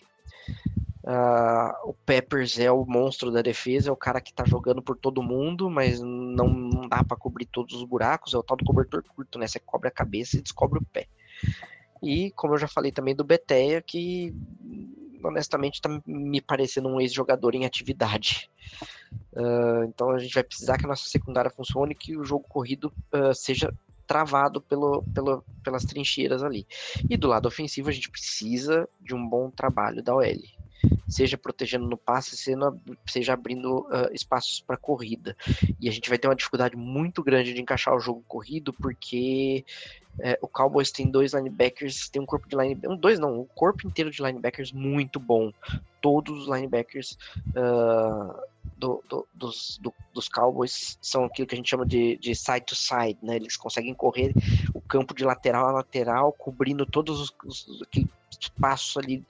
Uh, 1.03 1.89
o 1.89 1.93
Peppers 2.05 2.57
é 2.57 2.71
o 2.71 2.85
monstro 2.85 3.29
da 3.29 3.41
defesa, 3.41 3.89
é 3.89 3.91
o 3.91 3.97
cara 3.97 4.21
que 4.21 4.33
tá 4.33 4.45
jogando 4.45 4.81
por 4.81 4.97
todo 4.97 5.21
mundo, 5.21 5.69
mas 5.69 5.99
não, 5.99 6.47
não 6.47 6.87
dá 6.87 7.03
para 7.03 7.17
cobrir 7.17 7.45
todos 7.45 7.75
os 7.75 7.83
buracos. 7.83 8.33
É 8.33 8.37
o 8.37 8.43
tal 8.43 8.55
do 8.55 8.63
cobertor 8.63 9.03
curto, 9.03 9.37
né? 9.37 9.45
Você 9.45 9.59
cobre 9.59 9.89
a 9.89 9.91
cabeça 9.91 10.37
e 10.37 10.41
descobre 10.41 10.79
o 10.79 10.85
pé. 10.85 11.07
E 12.01 12.31
como 12.31 12.53
eu 12.53 12.57
já 12.57 12.67
falei 12.67 12.91
também 12.91 13.15
do 13.15 13.23
Beteia, 13.23 13.81
que 13.81 14.33
honestamente 15.23 15.75
está 15.75 16.01
me 16.05 16.41
parecendo 16.41 16.89
um 16.89 16.99
ex-jogador 16.99 17.55
em 17.55 17.65
atividade. 17.65 18.49
Uh, 19.33 19.83
então 19.85 20.09
a 20.09 20.19
gente 20.19 20.33
vai 20.33 20.43
precisar 20.43 20.77
que 20.77 20.85
a 20.85 20.87
nossa 20.87 21.07
secundária 21.07 21.51
funcione, 21.51 21.95
que 21.95 22.17
o 22.17 22.23
jogo 22.23 22.45
corrido 22.47 22.91
uh, 23.13 23.33
seja 23.33 23.73
travado 24.07 24.61
pelo, 24.61 25.03
pelo, 25.13 25.43
pelas 25.63 25.85
trincheiras 25.85 26.43
ali. 26.43 26.67
E 27.09 27.17
do 27.17 27.27
lado 27.27 27.47
ofensivo 27.47 27.89
a 27.89 27.93
gente 27.93 28.09
precisa 28.09 28.87
de 28.99 29.13
um 29.13 29.27
bom 29.27 29.49
trabalho 29.49 30.03
da 30.03 30.15
OL 30.15 30.23
seja 31.07 31.37
protegendo 31.37 31.87
no 31.87 31.97
passe, 31.97 32.35
seja 33.05 33.33
abrindo 33.33 33.81
uh, 33.81 34.13
espaços 34.13 34.61
para 34.61 34.77
corrida. 34.77 35.35
E 35.79 35.87
a 35.87 35.91
gente 35.91 36.09
vai 36.09 36.17
ter 36.17 36.27
uma 36.27 36.35
dificuldade 36.35 36.75
muito 36.75 37.23
grande 37.23 37.53
de 37.53 37.61
encaixar 37.61 37.95
o 37.95 37.99
jogo 37.99 38.23
corrido, 38.27 38.73
porque 38.73 39.63
é, 40.19 40.37
o 40.41 40.47
Cowboys 40.47 40.91
tem 40.91 41.09
dois 41.09 41.33
linebackers, 41.33 42.09
tem 42.09 42.21
um 42.21 42.25
corpo 42.25 42.47
de 42.47 42.55
linebackers, 42.55 42.99
dois 42.99 43.19
não, 43.19 43.39
o 43.39 43.45
corpo 43.45 43.87
inteiro 43.87 44.11
de 44.11 44.21
linebackers 44.21 44.71
muito 44.71 45.19
bom. 45.19 45.51
Todos 46.01 46.41
os 46.41 46.47
linebackers 46.47 47.17
uh, 47.49 48.41
do, 48.77 49.03
do, 49.09 49.27
dos, 49.33 49.77
do, 49.81 49.93
dos 50.13 50.27
Cowboys 50.27 50.97
são 51.01 51.25
aquilo 51.25 51.47
que 51.47 51.55
a 51.55 51.57
gente 51.57 51.69
chama 51.69 51.85
de, 51.85 52.17
de 52.17 52.35
side 52.35 52.65
to 52.65 52.75
side, 52.75 53.17
né? 53.21 53.35
Eles 53.35 53.57
conseguem 53.57 53.93
correr 53.93 54.33
o 54.73 54.81
campo 54.81 55.13
de 55.13 55.23
lateral 55.23 55.67
a 55.67 55.71
lateral, 55.71 56.33
cobrindo 56.33 56.85
todos 56.85 57.19
os, 57.19 57.33
os 57.45 57.81
aquele 57.81 58.09
espaço 58.39 58.99
ali 58.99 59.23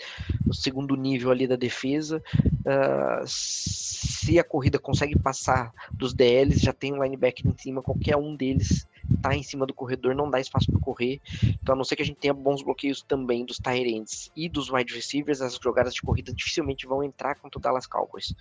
no 0.45 0.53
segundo 0.53 0.95
nível 0.95 1.31
ali 1.31 1.47
da 1.47 1.55
defesa. 1.55 2.21
Uh, 2.35 3.23
se 3.25 4.39
a 4.39 4.43
corrida 4.43 4.79
consegue 4.79 5.17
passar 5.17 5.73
dos 5.91 6.13
DLs, 6.13 6.59
já 6.59 6.73
tem 6.73 6.93
um 6.93 7.03
linebacker 7.03 7.47
em 7.47 7.57
cima, 7.57 7.81
qualquer 7.81 8.15
um 8.17 8.35
deles 8.35 8.87
tá 9.21 9.35
em 9.35 9.43
cima 9.43 9.65
do 9.65 9.73
corredor, 9.73 10.15
não 10.15 10.29
dá 10.29 10.39
espaço 10.39 10.71
para 10.71 10.79
correr. 10.79 11.21
Então, 11.61 11.73
a 11.73 11.75
não 11.75 11.83
ser 11.83 11.95
que 11.95 12.01
a 12.01 12.05
gente 12.05 12.19
tenha 12.19 12.33
bons 12.33 12.63
bloqueios 12.63 13.01
também 13.01 13.45
dos 13.45 13.57
Tyrants 13.57 14.31
e 14.35 14.49
dos 14.49 14.71
wide 14.71 14.93
receivers, 14.93 15.41
as 15.41 15.55
jogadas 15.61 15.93
de 15.93 16.01
corrida 16.01 16.33
dificilmente 16.33 16.87
vão 16.87 17.03
entrar 17.03 17.35
contra 17.35 17.57
o 17.57 17.61
Dallas 17.61 17.85
Cowboys. 17.85 18.33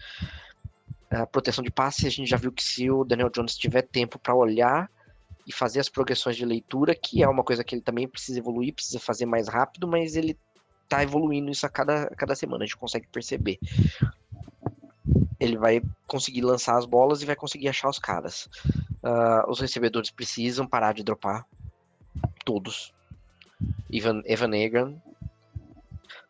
A 1.13 1.27
proteção 1.27 1.63
de 1.63 1.71
passe, 1.71 2.07
a 2.07 2.11
gente 2.11 2.29
já 2.29 2.39
viu 2.39 2.51
que 2.51 2.65
se 2.65 2.91
o 2.91 3.05
Daniel 3.05 3.29
Jones 3.29 3.57
tiver 3.57 3.83
tempo 3.83 4.19
para 4.19 4.35
olhar 4.35 4.91
e 5.47 5.53
fazer 5.53 5.81
as 5.81 5.89
progressões 5.89 6.37
de 6.37 6.45
leitura, 6.45 6.95
que 6.95 7.23
é 7.23 7.29
uma 7.29 7.45
coisa 7.45 7.63
que 7.63 7.75
ele 7.75 7.83
também 7.83 8.09
precisa 8.09 8.39
evoluir, 8.39 8.73
precisa 8.73 8.99
fazer 8.99 9.27
mais 9.27 9.47
rápido, 9.47 9.87
mas 9.87 10.17
ele 10.17 10.39
tá 10.89 11.03
evoluindo 11.03 11.51
isso 11.51 11.67
a 11.67 11.69
cada, 11.69 12.05
a 12.05 12.15
cada 12.15 12.35
semana, 12.35 12.65
a 12.65 12.67
gente 12.67 12.77
consegue 12.77 13.07
perceber. 13.09 13.59
Ele 15.39 15.59
vai 15.59 15.83
conseguir 16.07 16.43
lançar 16.43 16.79
as 16.79 16.87
bolas 16.87 17.21
e 17.21 17.27
vai 17.27 17.37
conseguir 17.37 17.69
achar 17.69 17.91
os 17.91 17.99
caras. 17.99 18.49
Uh, 19.03 19.51
os 19.51 19.61
recebedores 19.61 20.11
precisam 20.11 20.67
parar 20.67 20.93
de 20.95 21.03
dropar. 21.03 21.45
Todos. 22.45 22.93
Evan, 23.91 24.23
Evan 24.25 24.55
Egan, 24.55 24.95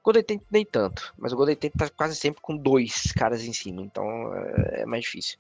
Golden 0.03 0.23
Tate 0.23 0.43
nem 0.51 0.65
tanto, 0.65 1.15
mas 1.17 1.33
o 1.33 1.37
Golden 1.37 1.55
Tate 1.55 1.77
tá 1.77 1.89
quase 1.89 2.17
sempre 2.17 2.41
com 2.41 2.57
dois 2.57 3.13
caras 3.13 3.45
em 3.45 3.53
cima, 3.53 3.83
então 3.83 4.35
é, 4.35 4.83
é 4.83 4.87
mais 4.87 5.05
difícil. 5.05 5.39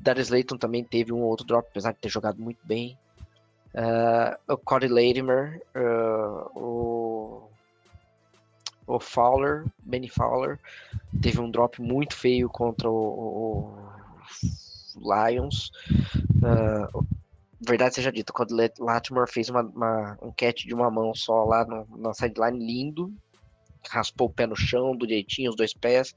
Darius 0.00 0.30
Layton 0.30 0.56
também 0.56 0.82
teve 0.82 1.12
um 1.12 1.20
outro 1.20 1.46
drop, 1.46 1.68
apesar 1.70 1.92
de 1.92 1.98
ter 1.98 2.08
jogado 2.08 2.40
muito 2.40 2.58
bem. 2.64 2.98
Uh, 3.74 4.52
o 4.52 4.56
Cody 4.56 4.88
Latimer, 4.88 5.60
uh, 5.74 6.58
o, 6.58 7.48
o 8.86 9.00
Fowler, 9.00 9.64
Benny 9.82 10.08
Fowler, 10.08 10.58
teve 11.20 11.40
um 11.40 11.50
drop 11.50 11.80
muito 11.82 12.16
feio 12.16 12.48
contra 12.48 12.88
o, 12.88 13.74
o 14.94 15.14
Lions. 15.28 15.70
Uh, 16.36 17.04
verdade 17.60 17.94
seja 17.94 18.12
dita, 18.12 18.32
o 18.32 18.34
Cody 18.34 18.54
Latimer 18.78 19.28
fez 19.28 19.48
uma, 19.48 19.62
uma, 19.62 20.18
um 20.22 20.32
catch 20.32 20.64
de 20.64 20.74
uma 20.74 20.90
mão 20.90 21.14
só 21.14 21.44
lá 21.44 21.64
no, 21.64 21.86
na 21.96 22.14
sideline 22.14 22.58
lindo, 22.58 23.12
raspou 23.90 24.28
o 24.28 24.32
pé 24.32 24.46
no 24.46 24.56
chão, 24.56 24.96
do 24.96 25.08
jeitinho, 25.08 25.50
os 25.50 25.56
dois 25.56 25.72
pés, 25.72 26.14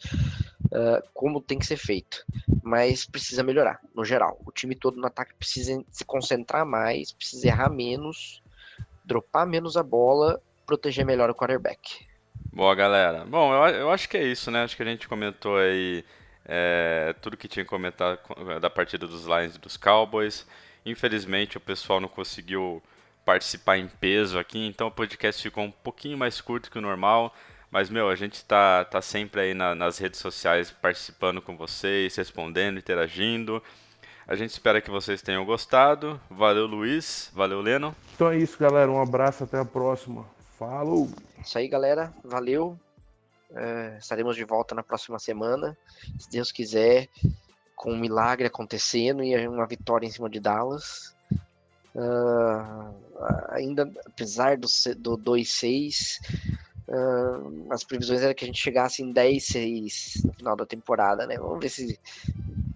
uh, 0.65 1.01
como 1.13 1.41
tem 1.41 1.60
que 1.60 1.65
ser 1.65 1.77
feito. 1.77 2.23
Mas 2.63 3.06
precisa 3.06 3.43
melhorar, 3.43 3.80
no 3.95 4.03
geral. 4.03 4.39
O 4.45 4.51
time 4.51 4.75
todo 4.75 4.99
no 4.99 5.08
ataque 5.08 5.34
precisa 5.36 5.84
se 5.89 6.06
concentrar 6.06 6.65
mais, 6.65 7.12
precisa 7.12 7.47
errar 7.47 7.69
menos, 7.69 8.41
dropar 9.06 9.47
menos 9.47 9.77
a 9.77 9.84
bola, 9.84 10.41
proteger 10.65 11.06
melhor 11.06 11.30
o 11.30 11.36
quarterback. 11.36 12.06
Boa, 12.51 12.73
galera. 12.75 13.25
Bom, 13.25 13.53
eu, 13.53 13.75
eu 13.75 13.91
acho 13.91 14.10
que 14.10 14.17
é 14.17 14.23
isso, 14.23 14.51
né? 14.51 14.63
Acho 14.63 14.75
que 14.75 14.84
a 14.84 14.86
gente 14.86 15.08
comentou 15.08 15.58
aí 15.58 16.03
é, 16.45 17.13
tudo 17.21 17.38
que 17.38 17.47
tinha 17.47 17.63
que 17.63 17.69
comentar 17.69 18.19
da 18.62 18.69
partida 18.69 19.06
dos 19.06 19.25
Lions 19.25 19.56
e 19.56 19.60
dos 19.60 19.77
Cowboys. 19.77 20.47
Infelizmente, 20.86 21.58
o 21.58 21.60
pessoal 21.62 21.99
não 21.99 22.08
conseguiu 22.08 22.82
participar 23.25 23.77
em 23.77 23.88
peso 23.88 24.39
aqui, 24.39 24.65
então 24.65 24.88
o 24.88 24.91
podcast 24.91 25.43
ficou 25.43 25.65
um 25.65 25.71
pouquinho 25.71 26.17
mais 26.17 26.39
curto 26.39 26.71
que 26.71 26.77
o 26.77 26.82
normal. 26.82 27.36
Mas, 27.69 27.89
meu, 27.89 28.10
a 28.10 28.15
gente 28.15 28.43
tá, 28.45 28.86
tá 28.86 29.01
sempre 29.01 29.41
aí 29.41 29.53
na, 29.53 29.75
nas 29.75 29.97
redes 29.97 30.19
sociais 30.19 30.71
participando 30.71 31.41
com 31.41 31.58
vocês, 31.58 32.15
respondendo, 32.15 32.77
interagindo. 32.77 33.62
A 34.27 34.36
gente 34.36 34.51
espera 34.51 34.82
que 34.82 34.89
vocês 34.89 35.21
tenham 35.21 35.45
gostado. 35.45 36.19
Valeu, 36.30 36.65
Luiz. 36.65 37.30
Valeu, 37.34 37.62
Leno. 37.62 37.95
Então 38.15 38.30
é 38.30 38.38
isso, 38.38 38.58
galera. 38.58 38.91
Um 38.91 39.01
abraço. 39.01 39.43
Até 39.43 39.60
a 39.60 39.65
próxima. 39.65 40.25
Falou! 40.58 41.10
Isso 41.43 41.58
aí, 41.58 41.67
galera. 41.67 42.13
Valeu. 42.23 42.77
É, 43.53 43.97
estaremos 43.99 44.36
de 44.36 44.43
volta 44.43 44.73
na 44.73 44.84
próxima 44.84 45.19
semana. 45.19 45.77
Se 46.19 46.30
Deus 46.30 46.51
quiser, 46.51 47.08
com 47.75 47.93
um 47.93 47.99
milagre 47.99 48.47
acontecendo 48.47 49.23
e 49.23 49.47
uma 49.47 49.65
vitória 49.65 50.06
em 50.06 50.12
cima 50.12 50.30
de 50.30 50.39
Dallas. 50.39 51.15
Uh, 51.95 52.93
ainda, 53.49 53.89
apesar 54.06 54.58
do, 54.58 54.67
do 54.97 55.17
2-6 55.17 56.19
Uh, 56.88 57.67
as 57.69 57.84
previsões 57.84 58.21
eram 58.21 58.34
que 58.34 58.45
a 58.45 58.47
gente 58.47 58.62
chegasse 58.62 59.04
em 59.04 59.12
10, 59.12 59.45
6 59.45 60.21
no 60.23 60.34
final 60.34 60.56
da 60.56 60.65
temporada, 60.65 61.28
né? 61.28 61.38
Vamos 61.38 61.60
ver 61.60 61.69
se 61.69 62.00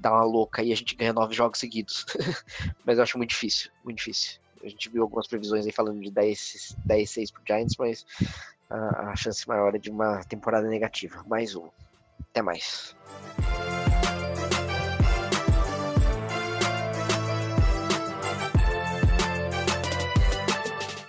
dá 0.02 0.12
uma 0.12 0.26
louca 0.26 0.62
e 0.62 0.74
a 0.74 0.76
gente 0.76 0.95
ganha 0.95 1.13
nove 1.13 1.34
jogos 1.34 1.60
seguidos. 1.60 2.06
mas 2.86 2.97
eu 2.97 3.04
acho 3.04 3.17
muito 3.17 3.30
difícil, 3.30 3.71
muito 3.84 3.97
difícil. 3.97 4.39
A 4.63 4.67
gente 4.67 4.89
viu 4.89 5.04
algumas 5.04 5.28
previsões 5.28 5.65
aí 5.65 5.71
falando 5.71 6.02
de 6.02 6.12
10, 6.12 6.76
10 6.86 7.10
6 7.10 7.32
pro 7.32 7.41
Giants, 7.47 7.76
mas 7.80 8.06
a, 8.69 9.12
a 9.12 9.15
chance 9.15 9.47
maior 9.47 9.74
é 9.76 9.80
de 9.80 9.89
uma 9.89 10.24
temporada 10.26 10.67
negativa. 10.67 11.24
Mais 11.28 11.56
um. 11.56 11.69
Até 12.30 12.41
mais. 12.41 12.95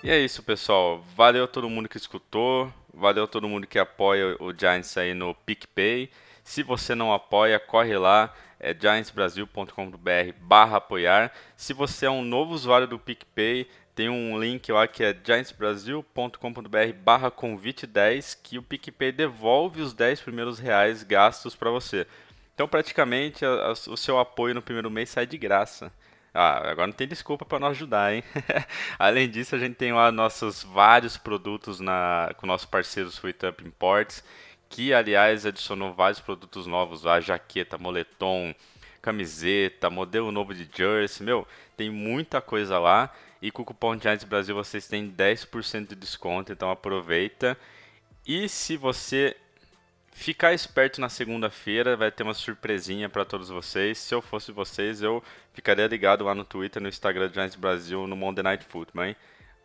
E 0.03 0.09
é 0.09 0.19
isso, 0.19 0.43
pessoal. 0.43 1.01
Valeu 1.15 1.45
a 1.45 1.47
todo 1.47 1.69
mundo 1.69 1.87
que 1.87 1.97
escutou. 1.97 2.71
Valeu 2.93 3.27
todo 3.27 3.49
mundo 3.49 3.65
que 3.65 3.79
apoia 3.79 4.35
o 4.39 4.53
Giants 4.53 4.95
aí 4.97 5.13
no 5.13 5.33
PicPay. 5.33 6.09
Se 6.43 6.61
você 6.61 6.93
não 6.93 7.13
apoia, 7.13 7.59
corre 7.59 7.97
lá. 7.97 8.33
É 8.59 8.73
giantsbrasil.com.br 8.73 10.33
barra 10.39 10.77
apoiar. 10.77 11.33
Se 11.57 11.73
você 11.73 12.05
é 12.05 12.11
um 12.11 12.23
novo 12.23 12.53
usuário 12.53 12.87
do 12.87 12.99
PicPay, 12.99 13.67
tem 13.95 14.09
um 14.09 14.39
link 14.39 14.71
lá 14.71 14.87
que 14.87 15.03
é 15.03 15.13
giantsbrasil.com.br 15.13 16.93
barra 17.03 17.29
convite 17.29 17.85
10 17.85 18.35
que 18.35 18.57
o 18.57 18.63
PicPay 18.63 19.11
devolve 19.11 19.81
os 19.81 19.93
10 19.93 20.21
primeiros 20.21 20.59
reais 20.59 21.03
gastos 21.03 21.55
para 21.55 21.69
você. 21.69 22.07
Então 22.53 22.67
praticamente 22.67 23.45
a, 23.45 23.49
a, 23.49 23.71
o 23.71 23.97
seu 23.97 24.17
apoio 24.19 24.55
no 24.55 24.61
primeiro 24.61 24.89
mês 24.89 25.09
sai 25.09 25.25
de 25.27 25.37
graça. 25.37 25.91
Ah, 26.33 26.71
agora 26.71 26.87
não 26.87 26.93
tem 26.93 27.07
desculpa 27.07 27.45
para 27.45 27.59
nos 27.59 27.69
ajudar, 27.71 28.13
hein? 28.13 28.23
Além 28.97 29.29
disso, 29.29 29.55
a 29.55 29.59
gente 29.59 29.75
tem 29.75 29.93
lá 29.93 30.11
nossos 30.11 30.63
vários 30.63 31.15
produtos 31.15 31.79
na, 31.79 32.31
com 32.37 32.47
o 32.47 32.49
nosso 32.49 32.67
parceiro 32.67 33.09
Sweet 33.09 33.45
Up 33.45 33.63
Imports, 33.63 34.23
que 34.67 34.91
aliás 34.93 35.45
adicionou 35.45 35.93
vários 35.93 36.19
produtos 36.19 36.65
novos 36.65 37.03
lá, 37.03 37.19
jaqueta, 37.21 37.77
moletom, 37.77 38.55
camiseta, 38.99 39.91
modelo 39.91 40.31
novo 40.31 40.55
de 40.55 40.67
jersey, 40.73 41.23
meu, 41.23 41.47
tem 41.77 41.91
muita 41.91 42.41
coisa 42.41 42.79
lá. 42.79 43.13
E 43.39 43.51
com 43.51 43.61
o 43.61 43.65
cupom 43.65 43.99
Giants 43.99 44.23
Brasil 44.23 44.55
vocês 44.55 44.87
têm 44.87 45.11
10% 45.11 45.89
de 45.89 45.95
desconto, 45.95 46.51
então 46.51 46.71
aproveita. 46.71 47.55
E 48.25 48.47
se 48.49 48.77
você 48.77 49.35
ficar 50.13 50.53
esperto 50.53 51.01
na 51.01 51.09
segunda-feira, 51.09 51.97
vai 51.97 52.11
ter 52.11 52.23
uma 52.23 52.33
surpresinha 52.33 53.09
para 53.09 53.25
todos 53.25 53.49
vocês. 53.49 53.97
Se 53.97 54.13
eu 54.13 54.21
fosse 54.21 54.51
vocês, 54.51 55.01
eu 55.01 55.23
ficaria 55.53 55.87
ligado 55.87 56.23
lá 56.23 56.33
no 56.33 56.45
Twitter, 56.45 56.81
no 56.81 56.87
Instagram 56.87 57.27
do 57.27 57.33
Giants 57.33 57.55
Brasil, 57.55 58.07
no 58.07 58.15
Monday 58.15 58.43
Night 58.43 58.65
Football, 58.65 59.05
hein? 59.05 59.15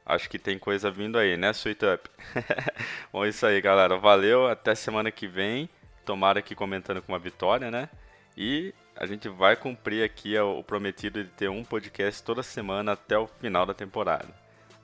Acho 0.05 0.29
que 0.31 0.39
tem 0.39 0.59
coisa 0.59 0.91
vindo 0.91 1.19
aí, 1.19 1.37
né, 1.37 1.51
Sweet 1.51 1.85
Up? 1.85 2.11
Bom, 3.13 3.27
isso 3.27 3.45
aí, 3.45 3.61
galera. 3.61 3.99
Valeu, 3.99 4.49
até 4.49 4.75
semana 4.75 5.11
que 5.11 5.27
vem. 5.27 5.69
Tomara 6.05 6.39
aqui 6.39 6.55
comentando 6.55 7.03
com 7.03 7.13
uma 7.13 7.19
vitória, 7.19 7.71
né? 7.71 7.91
E 8.35 8.73
a 8.97 9.05
gente 9.05 9.29
vai 9.29 9.55
cumprir 9.55 10.03
aqui 10.03 10.39
o 10.39 10.63
prometido 10.63 11.23
de 11.23 11.31
ter 11.31 11.51
um 11.51 11.63
podcast 11.63 12.23
toda 12.23 12.43
semana 12.43 12.93
até 12.93 13.19
o 13.19 13.27
final 13.27 13.67
da 13.67 13.75
temporada. 13.75 14.29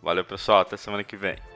Valeu, 0.02 0.24
pessoal. 0.24 0.60
Até 0.60 0.76
semana 0.76 1.02
que 1.02 1.16
vem. 1.16 1.53